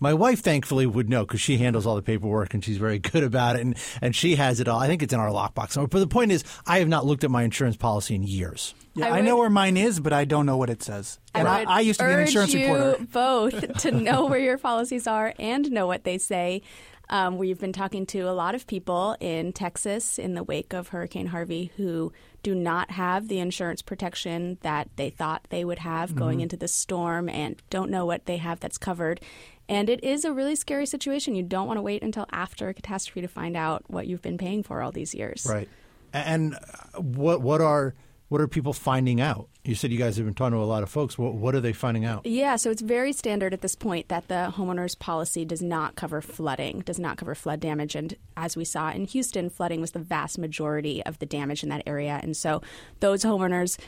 My 0.00 0.14
wife, 0.14 0.40
thankfully, 0.40 0.86
would 0.86 1.08
know 1.10 1.24
because 1.26 1.40
she 1.40 1.58
handles 1.58 1.86
all 1.86 1.94
the 1.94 2.02
paperwork 2.02 2.54
and 2.54 2.64
she's 2.64 2.78
very 2.78 2.98
good 3.10 3.22
about 3.22 3.56
it, 3.56 3.62
and, 3.62 3.76
and 4.00 4.16
she 4.16 4.36
has 4.36 4.58
it 4.60 4.66
all. 4.68 4.78
I 4.80 4.86
think 4.86 5.02
it's 5.02 5.12
in 5.12 5.20
our 5.20 5.28
lockbox. 5.28 5.76
But 5.90 5.98
the 5.98 6.06
point 6.06 6.32
is, 6.32 6.42
I 6.66 6.78
have 6.78 6.88
not 6.88 7.04
looked 7.06 7.22
at 7.22 7.30
my 7.30 7.42
insurance 7.42 7.76
policy 7.76 8.14
in 8.14 8.22
years. 8.22 8.74
Yeah, 8.94 9.12
I 9.12 9.18
I, 9.18 9.20
know 9.20 9.36
where 9.36 9.50
mine 9.50 9.76
is, 9.76 10.00
but 10.00 10.12
I 10.12 10.24
don't 10.24 10.46
know 10.46 10.56
what 10.56 10.68
it 10.70 10.82
says. 10.82 11.20
And 11.34 11.46
I, 11.46 11.60
would 11.60 11.68
I 11.68 11.80
used 11.80 12.00
to 12.00 12.06
be 12.06 12.12
an 12.12 12.18
urge 12.18 12.28
insurance 12.28 12.54
you 12.54 12.72
reporter. 12.74 13.06
both 13.12 13.78
to 13.82 13.90
know 13.92 14.26
where 14.26 14.38
your 14.40 14.58
policies 14.58 15.06
are 15.06 15.32
and 15.38 15.70
know 15.70 15.86
what 15.86 16.02
they 16.04 16.18
say. 16.18 16.62
Um, 17.08 17.38
we've 17.38 17.58
been 17.58 17.72
talking 17.72 18.06
to 18.06 18.20
a 18.20 18.30
lot 18.32 18.54
of 18.54 18.66
people 18.68 19.16
in 19.20 19.52
Texas 19.52 20.18
in 20.18 20.34
the 20.34 20.44
wake 20.44 20.72
of 20.72 20.88
Hurricane 20.88 21.26
Harvey 21.26 21.72
who 21.76 22.12
do 22.44 22.54
not 22.54 22.92
have 22.92 23.26
the 23.28 23.38
insurance 23.40 23.82
protection 23.82 24.58
that 24.62 24.88
they 24.96 25.10
thought 25.10 25.44
they 25.50 25.64
would 25.64 25.80
have 25.80 26.14
going 26.14 26.36
Mm-hmm. 26.38 26.42
into 26.44 26.56
the 26.56 26.68
storm 26.68 27.28
and 27.28 27.60
don't 27.68 27.90
know 27.90 28.06
what 28.06 28.26
they 28.26 28.36
have 28.38 28.60
that's 28.60 28.78
covered. 28.78 29.20
And 29.70 29.88
it 29.88 30.02
is 30.02 30.24
a 30.24 30.32
really 30.32 30.56
scary 30.56 30.84
situation. 30.84 31.36
You 31.36 31.44
don't 31.44 31.68
want 31.68 31.78
to 31.78 31.82
wait 31.82 32.02
until 32.02 32.26
after 32.32 32.68
a 32.68 32.74
catastrophe 32.74 33.20
to 33.20 33.28
find 33.28 33.56
out 33.56 33.84
what 33.86 34.08
you've 34.08 34.20
been 34.20 34.36
paying 34.36 34.64
for 34.64 34.82
all 34.82 34.90
these 34.90 35.14
years. 35.14 35.46
Right. 35.48 35.68
And 36.12 36.54
uh, 36.54 37.00
what 37.00 37.40
what 37.40 37.60
are 37.60 37.94
what 38.30 38.40
are 38.40 38.48
people 38.48 38.72
finding 38.72 39.20
out? 39.20 39.48
You 39.64 39.74
said 39.74 39.90
you 39.90 39.98
guys 39.98 40.16
have 40.16 40.24
been 40.24 40.34
talking 40.34 40.52
to 40.52 40.58
a 40.58 40.64
lot 40.64 40.84
of 40.84 40.88
folks. 40.88 41.18
What, 41.18 41.34
what 41.34 41.54
are 41.54 41.60
they 41.60 41.72
finding 41.72 42.04
out? 42.04 42.24
Yeah, 42.24 42.56
so 42.56 42.70
it's 42.70 42.80
very 42.80 43.12
standard 43.12 43.52
at 43.52 43.60
this 43.60 43.74
point 43.74 44.08
that 44.08 44.28
the 44.28 44.52
homeowner's 44.56 44.94
policy 44.94 45.44
does 45.44 45.60
not 45.60 45.96
cover 45.96 46.20
flooding, 46.20 46.80
does 46.80 46.98
not 46.98 47.16
cover 47.16 47.34
flood 47.34 47.58
damage. 47.58 47.96
And 47.96 48.14
as 48.36 48.56
we 48.56 48.64
saw 48.64 48.90
in 48.92 49.04
Houston, 49.06 49.50
flooding 49.50 49.80
was 49.80 49.90
the 49.90 49.98
vast 49.98 50.38
majority 50.38 51.04
of 51.04 51.18
the 51.18 51.26
damage 51.26 51.64
in 51.64 51.68
that 51.70 51.82
area. 51.86 52.20
And 52.22 52.36
so 52.36 52.62
those 53.00 53.24
homeowners 53.24 53.78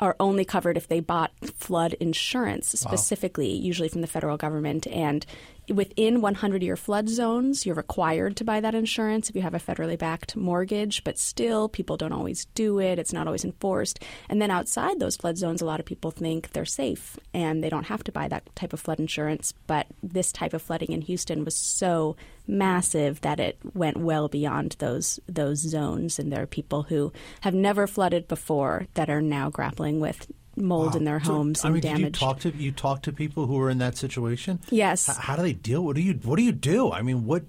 are 0.00 0.16
only 0.18 0.44
covered 0.44 0.76
if 0.76 0.88
they 0.88 1.00
bought 1.00 1.30
flood 1.54 1.94
insurance 1.94 2.68
specifically, 2.68 3.52
usually 3.52 3.88
from 3.88 4.00
the 4.00 4.06
federal 4.06 4.36
government. 4.36 4.86
And 4.86 5.24
within 5.70 6.20
100 6.20 6.62
year 6.62 6.76
flood 6.76 7.08
zones, 7.08 7.64
you're 7.64 7.74
required 7.74 8.36
to 8.36 8.44
buy 8.44 8.60
that 8.60 8.74
insurance 8.74 9.30
if 9.30 9.36
you 9.36 9.42
have 9.42 9.54
a 9.54 9.58
federally 9.58 9.98
backed 9.98 10.36
mortgage, 10.36 11.04
but 11.04 11.18
still, 11.18 11.68
people 11.68 11.96
don't 11.96 12.12
always 12.12 12.46
do 12.54 12.80
it. 12.80 12.98
It's 12.98 13.12
not 13.12 13.26
always 13.26 13.44
enforced. 13.44 14.02
And 14.28 14.40
then 14.40 14.50
outside 14.50 14.98
those 14.98 15.16
flood 15.16 15.38
zones, 15.38 15.62
a 15.62 15.66
lot 15.66 15.80
of 15.80 15.86
people 15.86 16.10
think 16.10 16.50
they're 16.50 16.64
safe 16.64 17.18
and 17.32 17.62
they 17.62 17.68
don't 17.68 17.86
have 17.86 18.04
to 18.04 18.12
buy 18.12 18.28
that 18.28 18.54
type 18.56 18.72
of 18.72 18.80
flood 18.80 19.00
insurance. 19.00 19.54
But 19.66 19.86
this 20.02 20.32
type 20.32 20.54
of 20.54 20.62
flooding 20.62 20.92
in 20.92 21.02
Houston 21.02 21.44
was 21.44 21.56
so 21.56 22.16
massive 22.46 23.20
that 23.20 23.38
it 23.38 23.58
went 23.74 23.96
well 23.96 24.28
beyond 24.28 24.76
those 24.78 25.20
those 25.26 25.58
zones. 25.58 26.18
And 26.18 26.32
there 26.32 26.42
are 26.42 26.46
people 26.46 26.82
who 26.82 27.12
have 27.42 27.54
never 27.54 27.86
flooded 27.86 28.28
before 28.28 28.86
that 28.94 29.08
are 29.08 29.22
now 29.22 29.50
grappling 29.50 30.00
with 30.00 30.26
mold 30.56 30.96
in 30.96 31.04
their 31.04 31.22
So, 31.22 31.32
homes 31.32 31.64
I 31.64 31.68
and 31.68 31.74
mean, 31.74 31.82
you 31.82 31.98
damage. 31.98 32.18
talk 32.18 32.40
to 32.40 32.50
you 32.50 32.72
talk 32.72 33.02
to 33.02 33.12
people 33.12 33.46
who 33.46 33.58
are 33.60 33.70
in 33.70 33.78
that 33.78 33.96
situation? 33.96 34.60
Yes. 34.70 35.08
H- 35.08 35.16
how 35.16 35.36
do 35.36 35.42
they 35.42 35.52
deal? 35.52 35.84
What 35.84 35.96
do 35.96 36.02
you 36.02 36.14
What 36.14 36.36
do 36.36 36.42
you 36.42 36.52
do? 36.52 36.92
I 36.92 37.02
mean, 37.02 37.24
what 37.24 37.44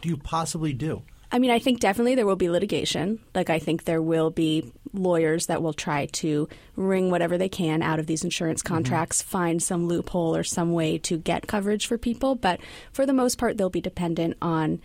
do 0.00 0.08
you 0.08 0.16
possibly 0.16 0.72
do? 0.72 1.02
I 1.34 1.38
mean, 1.38 1.50
I 1.50 1.58
think 1.58 1.80
definitely 1.80 2.14
there 2.14 2.26
will 2.26 2.36
be 2.36 2.50
litigation. 2.50 3.18
Like, 3.34 3.48
I 3.48 3.58
think 3.58 3.84
there 3.84 4.02
will 4.02 4.28
be 4.30 4.70
lawyers 4.92 5.46
that 5.46 5.62
will 5.62 5.72
try 5.72 6.04
to 6.04 6.46
wring 6.76 7.10
whatever 7.10 7.38
they 7.38 7.48
can 7.48 7.80
out 7.82 7.98
of 7.98 8.06
these 8.06 8.22
insurance 8.22 8.62
mm-hmm. 8.62 8.74
contracts, 8.74 9.22
find 9.22 9.62
some 9.62 9.88
loophole 9.88 10.36
or 10.36 10.44
some 10.44 10.74
way 10.74 10.98
to 10.98 11.16
get 11.16 11.46
coverage 11.46 11.86
for 11.86 11.96
people. 11.96 12.34
But 12.34 12.60
for 12.92 13.06
the 13.06 13.14
most 13.14 13.38
part, 13.38 13.56
they'll 13.56 13.70
be 13.70 13.80
dependent 13.80 14.36
on 14.42 14.82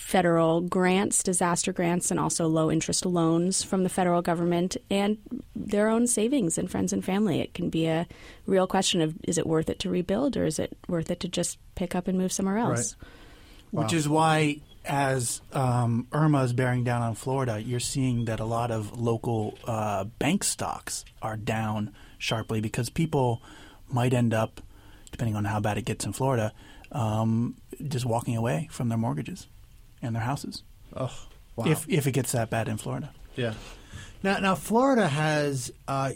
federal 0.00 0.62
grants, 0.62 1.22
disaster 1.22 1.72
grants, 1.72 2.10
and 2.10 2.18
also 2.18 2.48
low 2.48 2.70
interest 2.70 3.04
loans 3.04 3.62
from 3.62 3.84
the 3.84 3.88
federal 3.88 4.22
government 4.22 4.76
and 4.90 5.18
their 5.54 5.88
own 5.88 6.06
savings 6.06 6.56
and 6.56 6.70
friends 6.70 6.92
and 6.92 7.04
family. 7.04 7.40
It 7.40 7.52
can 7.52 7.68
be 7.68 7.86
a 7.86 8.08
real 8.46 8.66
question 8.66 9.02
of 9.02 9.14
is 9.24 9.36
it 9.36 9.46
worth 9.46 9.68
it 9.68 9.78
to 9.80 9.90
rebuild 9.90 10.36
or 10.36 10.46
is 10.46 10.58
it 10.58 10.76
worth 10.88 11.10
it 11.10 11.20
to 11.20 11.28
just 11.28 11.58
pick 11.74 11.94
up 11.94 12.08
and 12.08 12.16
move 12.16 12.32
somewhere 12.32 12.58
else? 12.58 12.96
Which 13.72 13.92
is 13.92 14.08
why, 14.08 14.62
as 14.84 15.42
um, 15.52 16.08
Irma 16.12 16.42
is 16.44 16.54
bearing 16.54 16.82
down 16.82 17.02
on 17.02 17.14
Florida, 17.14 17.62
you're 17.62 17.78
seeing 17.78 18.24
that 18.24 18.40
a 18.40 18.46
lot 18.46 18.70
of 18.70 18.98
local 18.98 19.58
uh, 19.64 20.04
bank 20.04 20.42
stocks 20.42 21.04
are 21.20 21.36
down 21.36 21.92
sharply 22.18 22.60
because 22.60 22.88
people 22.88 23.42
might 23.86 24.14
end 24.14 24.32
up, 24.32 24.62
depending 25.12 25.36
on 25.36 25.44
how 25.44 25.60
bad 25.60 25.76
it 25.78 25.84
gets 25.84 26.06
in 26.06 26.14
Florida, 26.14 26.52
um, 26.90 27.54
just 27.86 28.06
walking 28.06 28.36
away 28.36 28.66
from 28.72 28.88
their 28.88 28.98
mortgages 28.98 29.46
and 30.02 30.14
their 30.14 30.22
houses. 30.22 30.62
Oh, 30.94 31.12
wow. 31.56 31.66
If 31.66 31.88
if 31.88 32.06
it 32.06 32.12
gets 32.12 32.32
that 32.32 32.50
bad 32.50 32.68
in 32.68 32.76
Florida. 32.76 33.10
Yeah. 33.36 33.54
Now, 34.22 34.38
now 34.38 34.54
Florida 34.54 35.08
has 35.08 35.72
uh, 35.88 36.10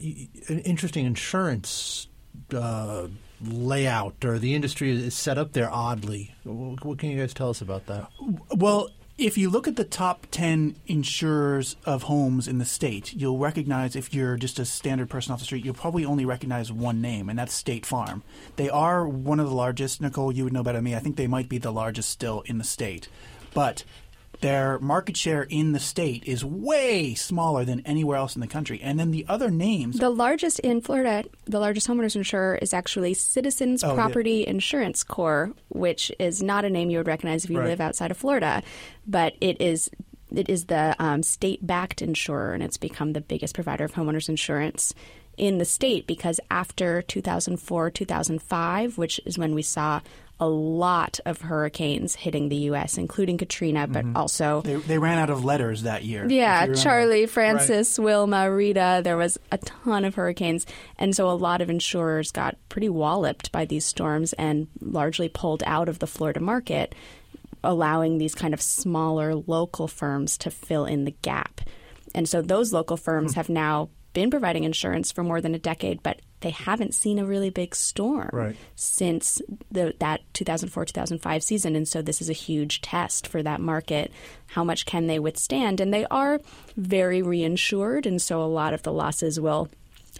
an 0.48 0.60
interesting 0.60 1.06
insurance 1.06 2.08
uh, 2.54 3.08
layout, 3.40 4.24
or 4.24 4.38
the 4.38 4.54
industry 4.54 4.90
is 4.90 5.14
set 5.14 5.38
up 5.38 5.52
there 5.52 5.70
oddly. 5.70 6.34
What, 6.44 6.84
what 6.84 6.98
can 6.98 7.10
you 7.10 7.18
guys 7.18 7.32
tell 7.32 7.50
us 7.50 7.60
about 7.60 7.86
that? 7.86 8.08
Well, 8.54 8.90
if 9.16 9.38
you 9.38 9.48
look 9.48 9.68
at 9.68 9.76
the 9.76 9.84
top 9.84 10.26
10 10.32 10.74
insurers 10.86 11.76
of 11.84 12.04
homes 12.04 12.48
in 12.48 12.58
the 12.58 12.64
state, 12.64 13.14
you'll 13.14 13.38
recognize, 13.38 13.94
if 13.94 14.12
you're 14.12 14.36
just 14.36 14.58
a 14.58 14.64
standard 14.64 15.08
person 15.08 15.32
off 15.32 15.38
the 15.38 15.44
street, 15.44 15.64
you'll 15.64 15.74
probably 15.74 16.04
only 16.04 16.24
recognize 16.24 16.72
one 16.72 17.00
name, 17.00 17.28
and 17.28 17.38
that's 17.38 17.54
State 17.54 17.86
Farm. 17.86 18.24
They 18.56 18.68
are 18.68 19.06
one 19.06 19.38
of 19.38 19.48
the 19.48 19.54
largest. 19.54 20.00
Nicole, 20.00 20.32
you 20.32 20.44
would 20.44 20.52
know 20.52 20.64
better 20.64 20.78
than 20.78 20.84
me. 20.84 20.96
I 20.96 20.98
think 20.98 21.16
they 21.16 21.28
might 21.28 21.48
be 21.48 21.58
the 21.58 21.72
largest 21.72 22.10
still 22.10 22.42
in 22.46 22.58
the 22.58 22.64
state. 22.64 23.08
But 23.54 23.84
their 24.40 24.78
market 24.80 25.16
share 25.16 25.44
in 25.44 25.72
the 25.72 25.78
state 25.80 26.24
is 26.26 26.44
way 26.44 27.14
smaller 27.14 27.64
than 27.64 27.80
anywhere 27.86 28.18
else 28.18 28.34
in 28.34 28.40
the 28.42 28.46
country. 28.46 28.78
And 28.82 28.98
then 28.98 29.10
the 29.10 29.24
other 29.28 29.50
names. 29.50 29.98
The 29.98 30.10
largest 30.10 30.58
in 30.58 30.80
Florida, 30.82 31.24
the 31.46 31.60
largest 31.60 31.88
homeowners 31.88 32.14
insurer 32.16 32.56
is 32.60 32.74
actually 32.74 33.14
Citizens 33.14 33.82
Oh, 33.82 33.88
yeah. 33.90 33.94
Property 33.94 34.46
Insurance 34.46 35.02
Corps, 35.02 35.52
which 35.68 36.12
is 36.18 36.42
not 36.42 36.64
a 36.66 36.68
name 36.70 36.90
you 36.90 36.98
would 36.98 37.06
recognize 37.06 37.44
if 37.44 37.50
you 37.50 37.58
Right. 37.58 37.68
live 37.68 37.80
outside 37.80 38.10
of 38.10 38.18
Florida, 38.18 38.62
but 39.06 39.34
it 39.40 39.60
is 39.60 39.88
it 40.34 40.48
is 40.50 40.64
the 40.64 40.96
um, 40.98 41.22
state-backed 41.22 42.02
insurer, 42.02 42.54
and 42.54 42.62
it's 42.62 42.76
become 42.76 43.12
the 43.12 43.20
biggest 43.20 43.54
provider 43.54 43.84
of 43.84 43.92
homeowners 43.92 44.28
insurance 44.28 44.92
in 45.36 45.58
the 45.58 45.64
state 45.64 46.08
because 46.08 46.40
after 46.50 47.02
2004, 47.02 47.90
2005, 47.90 48.98
which 48.98 49.20
is 49.26 49.38
when 49.38 49.54
we 49.54 49.62
saw 49.62 50.00
a 50.40 50.48
lot 50.48 51.20
of 51.24 51.42
hurricanes 51.42 52.16
hitting 52.16 52.48
the 52.48 52.56
U.S., 52.56 52.98
including 52.98 53.38
Katrina, 53.38 53.86
but 53.86 54.04
mm-hmm. 54.04 54.16
also 54.16 54.62
they, 54.62 54.74
they 54.76 54.98
ran 54.98 55.18
out 55.18 55.30
of 55.30 55.44
letters 55.44 55.82
that 55.82 56.04
year. 56.04 56.26
yeah. 56.28 56.74
Charley, 56.74 57.26
Frances, 57.26 57.98
Wilma, 57.98 58.50
Rita. 58.50 59.00
There 59.04 59.16
was 59.16 59.38
a 59.52 59.58
ton 59.58 60.04
of 60.04 60.16
hurricanes. 60.16 60.66
And 60.98 61.14
so 61.14 61.30
a 61.30 61.32
lot 61.32 61.60
of 61.60 61.70
insurers 61.70 62.32
got 62.32 62.56
pretty 62.68 62.88
walloped 62.88 63.52
by 63.52 63.64
these 63.64 63.86
storms 63.86 64.32
and 64.32 64.66
largely 64.80 65.28
pulled 65.28 65.62
out 65.66 65.88
of 65.88 66.00
the 66.00 66.06
Florida 66.06 66.40
market, 66.40 66.94
allowing 67.62 68.18
these 68.18 68.34
kind 68.34 68.54
of 68.54 68.60
smaller 68.60 69.36
local 69.36 69.86
firms 69.86 70.36
to 70.38 70.50
fill 70.50 70.84
in 70.84 71.04
the 71.04 71.14
gap. 71.22 71.60
And 72.14 72.28
so 72.28 72.42
those 72.42 72.72
local 72.72 72.96
firms 72.96 73.34
hmm. 73.34 73.36
have 73.36 73.48
now 73.48 73.90
been 74.14 74.30
providing 74.30 74.64
insurance 74.64 75.12
for 75.12 75.22
more 75.22 75.40
than 75.40 75.54
a 75.54 75.58
decade, 75.58 76.02
but 76.02 76.20
they 76.44 76.50
haven't 76.50 76.94
seen 76.94 77.18
a 77.18 77.24
really 77.26 77.50
big 77.50 77.74
storm 77.74 78.30
Right. 78.32 78.56
since 78.76 79.42
the, 79.72 79.94
that 79.98 80.20
2004 80.34 80.84
2005 80.84 81.42
season. 81.42 81.74
And 81.74 81.88
so 81.88 82.00
this 82.02 82.20
is 82.20 82.30
a 82.30 82.34
huge 82.34 82.80
test 82.80 83.26
for 83.26 83.42
that 83.42 83.60
market. 83.60 84.12
How 84.48 84.62
much 84.62 84.86
can 84.86 85.08
they 85.08 85.18
withstand? 85.18 85.80
And 85.80 85.92
they 85.92 86.06
are 86.12 86.40
very 86.76 87.20
reinsured. 87.22 88.06
And 88.06 88.22
so 88.22 88.40
a 88.40 88.44
lot 88.46 88.72
of 88.74 88.82
the 88.84 88.92
losses 88.92 89.40
will 89.40 89.68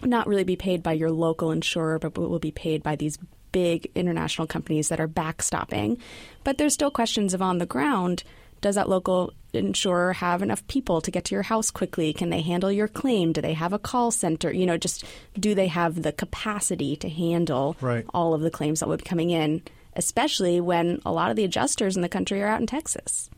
not 0.03 0.27
really 0.27 0.43
be 0.43 0.57
paid 0.57 0.83
by 0.83 0.91
your 0.91 1.11
local 1.11 1.51
insurer, 1.51 1.97
but 1.99 2.17
will 2.17 2.39
be 2.39 2.51
paid 2.51 2.83
by 2.83 2.97
these 2.97 3.17
big 3.53 3.89
international 3.95 4.45
companies 4.47 4.89
that 4.89 4.99
are 4.99 5.07
backstopping. 5.07 5.97
But 6.43 6.57
there's 6.57 6.73
still 6.73 6.91
questions 6.91 7.33
of 7.33 7.41
on 7.41 7.59
the 7.59 7.65
ground. 7.65 8.23
Does 8.65 8.73
that 8.73 8.89
local 8.89 9.31
insurer 9.53 10.13
have 10.13 10.41
enough 10.41 10.65
people 10.65 10.99
to 10.99 11.11
get 11.11 11.25
to 11.25 11.35
your 11.35 11.43
house 11.43 11.69
quickly? 11.69 12.11
Can 12.13 12.31
they 12.31 12.41
handle 12.41 12.71
your 12.71 12.87
claim? 12.87 13.31
Do 13.31 13.39
they 13.39 13.53
have 13.53 13.73
a 13.73 13.77
call 13.77 14.09
center? 14.09 14.51
You 14.51 14.65
know, 14.65 14.75
just 14.75 15.03
do 15.39 15.53
they 15.53 15.67
have 15.67 16.01
the 16.01 16.11
capacity 16.11 16.95
to 16.95 17.07
handle 17.07 17.77
Right. 17.79 18.05
all 18.11 18.33
of 18.33 18.41
the 18.41 18.49
claims 18.49 18.79
that 18.79 18.89
would 18.89 19.03
be 19.03 19.07
coming 19.07 19.29
in, 19.29 19.61
especially 19.95 20.59
when 20.59 20.99
a 21.05 21.11
lot 21.11 21.29
of 21.29 21.35
the 21.35 21.43
adjusters 21.43 21.95
in 21.95 22.01
the 22.01 22.09
country 22.09 22.41
are 22.41 22.47
out 22.47 22.59
in 22.59 22.65
Texas? 22.65 23.29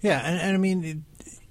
Yeah, 0.00 0.20
and, 0.24 0.40
and 0.40 0.54
I 0.54 0.58
mean, 0.58 0.84
it- 0.84 0.98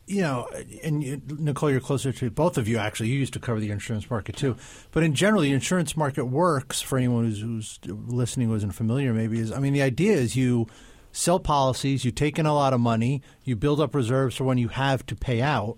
you 0.07 0.21
know, 0.21 0.47
and 0.81 1.03
you, 1.03 1.21
Nicole, 1.39 1.71
you're 1.71 1.81
closer 1.81 2.13
to 2.13 2.29
both 2.29 2.57
of 2.57 2.69
you. 2.69 2.77
Actually, 2.77 3.09
you 3.09 3.19
used 3.19 3.33
to 3.33 3.39
cover 3.39 3.59
the 3.59 3.69
insurance 3.71 4.09
market 4.09 4.37
too. 4.37 4.55
But 4.93 5.03
in 5.03 5.13
general, 5.13 5.41
the 5.41 5.51
insurance 5.51 5.97
market 5.97 6.25
works 6.25 6.79
for 6.81 6.97
anyone 6.97 7.25
who's, 7.25 7.41
who's 7.41 7.79
listening 8.07 8.47
who 8.47 8.55
isn't 8.55 8.71
familiar. 8.71 9.13
Maybe 9.13 9.39
is 9.39 9.51
I 9.51 9.59
mean, 9.59 9.73
the 9.73 9.81
idea 9.81 10.13
is 10.13 10.37
you 10.37 10.67
sell 11.11 11.39
policies, 11.39 12.05
you 12.05 12.11
take 12.11 12.39
in 12.39 12.45
a 12.45 12.53
lot 12.53 12.73
of 12.73 12.79
money, 12.79 13.21
you 13.43 13.55
build 13.55 13.79
up 13.79 13.93
reserves 13.95 14.35
for 14.35 14.43
when 14.43 14.57
you 14.57 14.69
have 14.69 15.05
to 15.07 15.15
pay 15.15 15.41
out. 15.41 15.77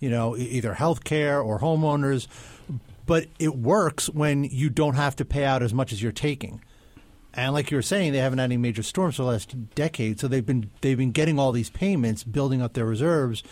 you 0.00 0.10
know, 0.10 0.36
either 0.36 0.74
health 0.74 1.04
care 1.04 1.40
or 1.40 1.60
homeowners. 1.60 2.26
But 3.06 3.26
it 3.38 3.54
works 3.56 4.08
when 4.10 4.42
you 4.42 4.68
don't 4.68 4.94
have 4.96 5.14
to 5.16 5.24
pay 5.24 5.44
out 5.44 5.62
as 5.62 5.72
much 5.72 5.92
as 5.92 6.02
you're 6.02 6.10
taking. 6.10 6.60
And 7.34 7.52
like 7.54 7.70
you 7.70 7.76
were 7.76 7.82
saying, 7.82 8.12
they 8.12 8.18
haven't 8.18 8.40
had 8.40 8.46
any 8.46 8.56
major 8.56 8.82
storms 8.82 9.14
for 9.16 9.22
the 9.22 9.28
last 9.28 9.74
decade, 9.76 10.18
so 10.18 10.26
they've 10.26 10.44
been 10.44 10.70
they've 10.80 10.98
been 10.98 11.12
getting 11.12 11.38
all 11.38 11.52
these 11.52 11.70
payments, 11.70 12.24
building 12.24 12.60
up 12.60 12.72
their 12.74 12.84
reserves, 12.84 13.42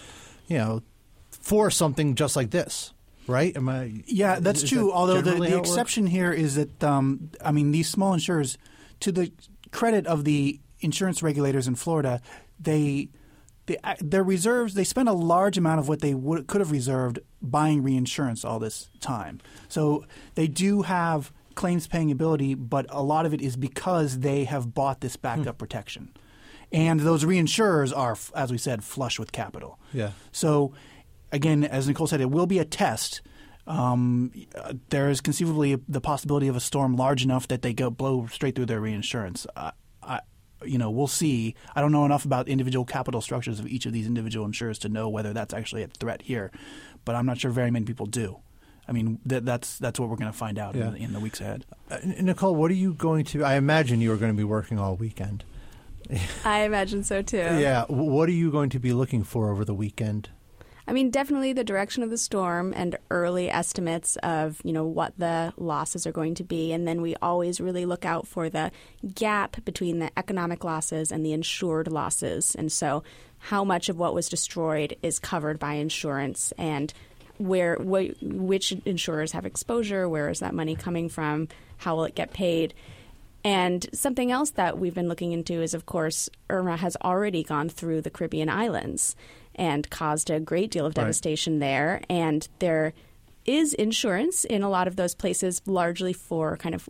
you 0.48 0.58
know, 0.58 0.82
for 1.30 1.70
something 1.70 2.16
just 2.16 2.34
like 2.36 2.50
this, 2.50 2.92
right? 3.28 3.56
Am 3.56 3.68
I? 3.68 4.02
Yeah, 4.06 4.40
that's 4.40 4.62
true. 4.64 4.86
that 4.86 4.92
Although 4.92 5.22
the, 5.22 5.30
the 5.36 5.42
it 5.44 5.54
works? 5.56 5.68
exception 5.70 6.06
here 6.08 6.32
is 6.32 6.56
that, 6.56 6.82
um, 6.84 7.30
I 7.44 7.52
mean, 7.52 7.70
these 7.70 7.88
small 7.88 8.12
insurers, 8.12 8.58
to 9.00 9.12
the 9.12 9.30
credit 9.70 10.06
of 10.06 10.24
the 10.24 10.58
insurance 10.80 11.22
regulators 11.22 11.68
in 11.68 11.74
Florida, 11.74 12.20
they, 12.58 13.08
they 13.66 13.78
their 14.00 14.24
reserves 14.24 14.74
they 14.74 14.84
spend 14.84 15.08
a 15.08 15.12
large 15.12 15.58
amount 15.58 15.80
of 15.80 15.88
what 15.88 16.00
they 16.00 16.14
would, 16.14 16.46
could 16.46 16.60
have 16.60 16.70
reserved 16.70 17.18
buying 17.42 17.82
reinsurance 17.82 18.44
all 18.44 18.58
this 18.58 18.90
time. 19.00 19.40
So 19.68 20.04
they 20.34 20.46
do 20.46 20.82
have 20.82 21.32
claims 21.54 21.86
paying 21.86 22.10
ability, 22.10 22.54
but 22.54 22.86
a 22.88 23.02
lot 23.02 23.26
of 23.26 23.34
it 23.34 23.40
is 23.40 23.56
because 23.56 24.20
they 24.20 24.44
have 24.44 24.74
bought 24.74 25.00
this 25.00 25.16
backup 25.16 25.58
protection. 25.58 26.10
And 26.72 27.00
those 27.00 27.24
reinsurers 27.24 27.96
are, 27.96 28.16
as 28.34 28.52
we 28.52 28.58
said, 28.58 28.84
flush 28.84 29.18
with 29.18 29.32
capital. 29.32 29.78
Yeah. 29.92 30.12
So, 30.32 30.72
again, 31.32 31.64
as 31.64 31.88
Nicole 31.88 32.06
said, 32.06 32.20
it 32.20 32.30
will 32.30 32.46
be 32.46 32.58
a 32.60 32.64
test. 32.64 33.22
Um, 33.66 34.32
uh, 34.54 34.74
there 34.88 35.10
is 35.10 35.20
conceivably 35.20 35.78
the 35.88 36.00
possibility 36.00 36.48
of 36.48 36.56
a 36.56 36.60
storm 36.60 36.96
large 36.96 37.24
enough 37.24 37.48
that 37.48 37.62
they 37.62 37.72
go 37.72 37.90
blow 37.90 38.26
straight 38.28 38.54
through 38.54 38.66
their 38.66 38.80
reinsurance. 38.80 39.46
I, 39.56 39.72
you 40.64 40.78
know, 40.78 40.90
we'll 40.90 41.06
see. 41.06 41.54
I 41.74 41.80
don't 41.80 41.92
know 41.92 42.04
enough 42.04 42.24
about 42.24 42.48
individual 42.48 42.84
capital 42.84 43.20
structures 43.20 43.60
of 43.60 43.66
each 43.66 43.86
of 43.86 43.92
these 43.92 44.06
individual 44.06 44.44
insurers 44.46 44.78
to 44.80 44.88
know 44.88 45.08
whether 45.08 45.32
that's 45.32 45.54
actually 45.54 45.82
a 45.82 45.88
threat 45.88 46.22
here, 46.22 46.50
but 47.04 47.14
I'm 47.14 47.26
not 47.26 47.38
sure 47.38 47.50
very 47.50 47.70
many 47.70 47.84
people 47.86 48.06
do. 48.06 48.38
I 48.88 48.92
mean, 48.92 49.18
th- 49.28 49.44
that's 49.44 49.78
that's 49.78 50.00
what 50.00 50.08
we're 50.08 50.16
going 50.16 50.32
to 50.32 50.36
find 50.36 50.58
out 50.58 50.74
Yeah. 50.74 50.88
in, 50.88 50.92
the, 50.94 50.98
in 51.04 51.12
the 51.12 51.20
weeks 51.20 51.40
ahead. 51.40 51.64
Uh, 51.90 51.98
Nicole, 52.20 52.54
what 52.56 52.70
are 52.70 52.74
you 52.74 52.92
going 52.94 53.24
to? 53.26 53.44
I 53.44 53.54
imagine 53.54 54.00
you 54.00 54.12
are 54.12 54.16
going 54.16 54.32
to 54.32 54.36
be 54.36 54.44
working 54.44 54.78
all 54.78 54.96
weekend. 54.96 55.44
I 56.44 56.60
imagine 56.62 57.04
so 57.04 57.22
too. 57.22 57.36
Yeah. 57.60 57.84
What 57.88 58.28
are 58.28 58.32
you 58.32 58.50
going 58.50 58.70
to 58.70 58.80
be 58.80 58.92
looking 58.92 59.22
for 59.22 59.50
over 59.50 59.64
the 59.64 59.74
weekend? 59.74 60.30
I 60.90 60.92
mean, 60.92 61.10
definitely 61.10 61.52
the 61.52 61.62
direction 61.62 62.02
of 62.02 62.10
the 62.10 62.18
storm 62.18 62.74
and 62.74 62.98
early 63.12 63.48
estimates 63.48 64.16
of 64.24 64.60
you 64.64 64.72
know 64.72 64.84
what 64.84 65.16
the 65.16 65.54
losses 65.56 66.04
are 66.04 66.10
going 66.10 66.34
to 66.34 66.42
be, 66.42 66.72
and 66.72 66.86
then 66.86 67.00
we 67.00 67.14
always 67.22 67.60
really 67.60 67.86
look 67.86 68.04
out 68.04 68.26
for 68.26 68.50
the 68.50 68.72
gap 69.14 69.64
between 69.64 70.00
the 70.00 70.10
economic 70.18 70.64
losses 70.64 71.12
and 71.12 71.24
the 71.24 71.32
insured 71.32 71.86
losses, 71.86 72.56
and 72.56 72.72
so 72.72 73.04
how 73.38 73.62
much 73.62 73.88
of 73.88 73.98
what 73.98 74.14
was 74.14 74.28
destroyed 74.28 74.96
is 75.00 75.20
covered 75.20 75.60
by 75.60 75.74
insurance 75.74 76.52
and 76.58 76.92
where 77.38 77.76
wh- 77.76 78.20
which 78.20 78.72
insurers 78.84 79.30
have 79.30 79.46
exposure, 79.46 80.08
where 80.08 80.28
is 80.28 80.40
that 80.40 80.54
money 80.54 80.74
coming 80.74 81.08
from, 81.08 81.46
how 81.76 81.94
will 81.94 82.04
it 82.04 82.16
get 82.16 82.32
paid. 82.32 82.74
And 83.44 83.86
something 83.94 84.32
else 84.32 84.50
that 84.50 84.76
we've 84.76 84.94
been 84.94 85.08
looking 85.08 85.30
into 85.30 85.62
is, 85.62 85.72
of 85.72 85.86
course, 85.86 86.28
Irma 86.50 86.76
has 86.76 86.96
already 87.02 87.44
gone 87.44 87.68
through 87.68 88.02
the 88.02 88.10
Caribbean 88.10 88.50
islands 88.50 89.14
and 89.60 89.88
caused 89.90 90.30
a 90.30 90.40
great 90.40 90.70
deal 90.70 90.86
of 90.86 90.96
Right. 90.96 91.02
devastation 91.02 91.58
there. 91.58 92.00
And 92.08 92.48
there 92.60 92.94
is 93.44 93.74
insurance 93.74 94.44
in 94.44 94.62
a 94.62 94.70
lot 94.70 94.88
of 94.88 94.96
those 94.96 95.14
places, 95.14 95.60
largely 95.66 96.14
for 96.14 96.56
kind 96.56 96.74
of 96.74 96.88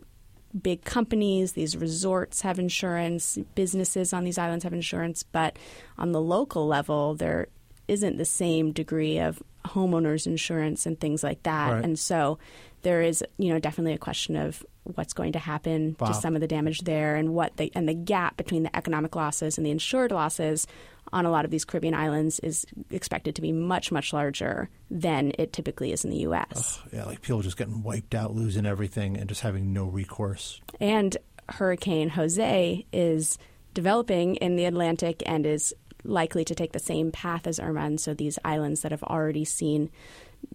big 0.59 0.83
companies. 0.85 1.51
These 1.51 1.75
resorts 1.75 2.41
have 2.41 2.59
insurance, 2.59 3.37
businesses 3.55 4.13
on 4.13 4.23
these 4.23 4.37
islands 4.37 4.63
have 4.63 4.73
insurance, 4.73 5.21
but 5.21 5.57
on 5.97 6.13
the 6.13 6.21
local 6.21 6.65
level, 6.65 7.13
there 7.13 7.47
isn't 7.87 8.17
the 8.17 8.25
same 8.25 8.71
degree 8.71 9.19
of 9.19 9.43
homeowners 9.65 10.25
insurance 10.25 10.85
and 10.85 10.99
things 10.99 11.23
like 11.23 11.43
that. 11.43 11.71
Right. 11.73 11.83
And 11.83 11.99
so 11.99 12.39
there 12.83 13.01
is, 13.01 13.23
you 13.37 13.51
know, 13.51 13.59
definitely 13.59 13.93
a 13.93 13.97
question 13.97 14.35
of 14.37 14.65
what's 14.83 15.13
going 15.13 15.33
to 15.33 15.39
happen 15.39 15.95
Wow. 15.99 16.07
to 16.07 16.13
some 16.13 16.35
of 16.35 16.41
the 16.41 16.47
damage 16.47 16.79
there 16.81 17.15
and 17.15 17.33
what 17.33 17.55
the 17.57 17.71
and 17.75 17.87
the 17.87 17.93
gap 17.93 18.37
between 18.37 18.63
the 18.63 18.75
economic 18.75 19.15
losses 19.15 19.57
and 19.57 19.65
the 19.65 19.71
insured 19.71 20.11
losses 20.11 20.65
on 21.13 21.25
a 21.25 21.29
lot 21.31 21.45
of 21.45 21.51
these 21.51 21.65
Caribbean 21.65 21.93
islands 21.93 22.39
is 22.39 22.65
expected 22.89 23.35
to 23.35 23.41
be 23.41 23.51
much 23.51 23.91
much 23.91 24.13
larger 24.13 24.69
than 24.89 25.33
it 25.37 25.53
typically 25.53 25.91
is 25.91 26.03
in 26.03 26.09
the 26.09 26.17
US. 26.19 26.79
Yeah, 26.91 27.05
like 27.05 27.21
people 27.21 27.41
just 27.41 27.57
getting 27.57 27.83
wiped 27.83 28.15
out, 28.15 28.33
losing 28.33 28.65
everything, 28.65 29.17
and 29.17 29.27
just 29.29 29.41
having 29.41 29.73
no 29.73 29.85
recourse. 29.85 30.59
And 30.79 31.15
Hurricane 31.49 32.09
Jose 32.09 32.85
is 32.93 33.37
developing 33.73 34.35
in 34.37 34.55
the 34.55 34.65
Atlantic 34.65 35.21
and 35.25 35.45
is 35.45 35.73
likely 36.03 36.43
to 36.45 36.55
take 36.55 36.71
the 36.71 36.79
same 36.79 37.11
path 37.11 37.45
as 37.45 37.59
Irma. 37.59 37.81
And 37.81 37.99
so 37.99 38.13
these 38.13 38.39
islands 38.43 38.81
that 38.81 38.91
have 38.91 39.03
already 39.03 39.45
seen 39.45 39.89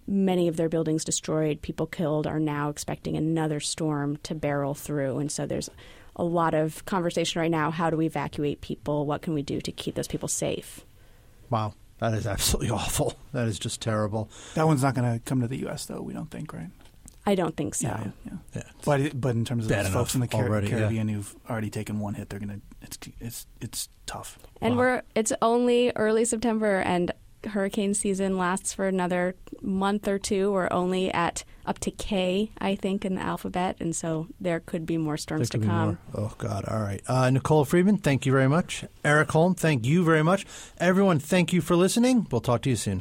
many 0.07 0.49
of 0.49 0.57
their 0.57 0.69
buildings 0.69 1.05
destroyed, 1.05 1.63
people 1.63 1.87
killed, 1.87 2.27
are 2.27 2.39
now 2.39 2.69
expecting 2.69 3.17
another 3.17 3.61
storm 3.61 4.17
to 4.25 4.35
barrel 4.35 4.75
through. 4.75 5.19
And 5.19 5.31
so 5.33 5.47
there's 5.47 5.69
a 6.15 6.25
lot 6.25 6.55
of 6.55 6.85
conversation 6.85 7.41
right 7.41 7.51
now. 7.51 7.71
How 7.71 7.91
do 7.91 7.97
we 7.97 8.07
evacuate 8.07 8.61
people? 8.61 9.05
What 9.07 9.23
can 9.23 9.35
we 9.35 9.43
do 9.43 9.61
to 9.61 9.73
keep 9.73 9.95
those 9.95 10.09
people 10.09 10.29
safe? 10.29 10.85
Wow, 11.51 11.75
that 11.99 12.15
is 12.15 12.27
absolutely 12.27 12.71
awful. 12.77 13.15
That 13.33 13.49
is 13.49 13.59
just 13.59 13.81
terrible. 13.81 14.31
That 14.55 14.67
one's 14.67 14.83
not 14.83 14.95
going 14.95 15.13
to 15.13 15.19
come 15.25 15.41
to 15.41 15.49
the 15.49 15.59
U.S. 15.59 15.87
though. 15.87 16.01
We 16.01 16.15
don't 16.15 16.31
think, 16.31 16.53
right? 16.53 16.71
I 17.29 17.35
don't 17.35 17.57
think 17.57 17.75
so. 17.75 17.89
Yeah, 17.89 18.01
yeah. 18.05 18.11
yeah. 18.25 18.33
Yeah. 18.55 18.63
But 18.85 19.21
but 19.21 19.35
in 19.35 19.45
terms 19.45 19.65
of 19.65 19.71
Bad 19.71 19.87
those 19.87 19.93
folks 19.93 20.15
in 20.15 20.21
the 20.21 20.29
Car- 20.29 20.45
already, 20.47 20.69
yeah. 20.69 20.79
Caribbean 20.79 21.09
who've 21.09 21.35
already 21.51 21.71
taken 21.71 21.99
one 21.99 22.15
hit, 22.15 22.29
they're 22.29 22.39
gonna 22.39 22.61
it's 22.83 22.99
it's 23.19 23.47
it's 23.61 23.89
tough. 24.07 24.39
And 24.61 24.75
Wow. 24.77 24.81
we're 24.81 25.03
it's 25.17 25.33
only 25.43 25.91
early 25.97 26.25
September 26.25 26.77
and 26.79 27.11
hurricane 27.47 27.95
season 27.95 28.37
lasts 28.39 28.73
for 28.73 28.87
another 28.87 29.35
month 29.63 30.09
or 30.09 30.19
two. 30.19 30.53
We're 30.53 30.69
only 30.71 31.13
at 31.13 31.45
up 31.67 31.79
to 31.81 31.91
K, 31.91 32.51
I 32.59 32.77
think, 32.77 33.05
in 33.05 33.17
the 33.17 33.21
alphabet, 33.21 33.77
and 33.81 33.95
so 33.95 34.29
there 34.41 34.61
could 34.61 34.87
be 34.87 34.97
more 34.97 35.17
storms 35.17 35.51
to 35.51 35.59
come. 35.59 35.99
Oh 36.15 36.33
God! 36.39 36.65
All 36.67 36.81
right, 36.81 37.03
uh, 37.09 37.31
Nicole 37.31 37.65
Friedman, 37.65 37.99
thank 37.99 38.25
you 38.27 38.33
very 38.33 38.49
much. 38.49 38.85
Erik 39.05 39.31
Holm, 39.31 39.55
thank 39.55 39.85
you 39.85 40.05
very 40.05 40.23
much. 40.23 40.47
Everyone, 40.79 41.19
thank 41.19 41.53
you 41.53 41.61
for 41.61 41.75
listening. 41.77 42.27
We'll 42.31 42.41
talk 42.41 42.63
to 42.63 42.71
you 42.71 42.77
soon. 42.77 42.95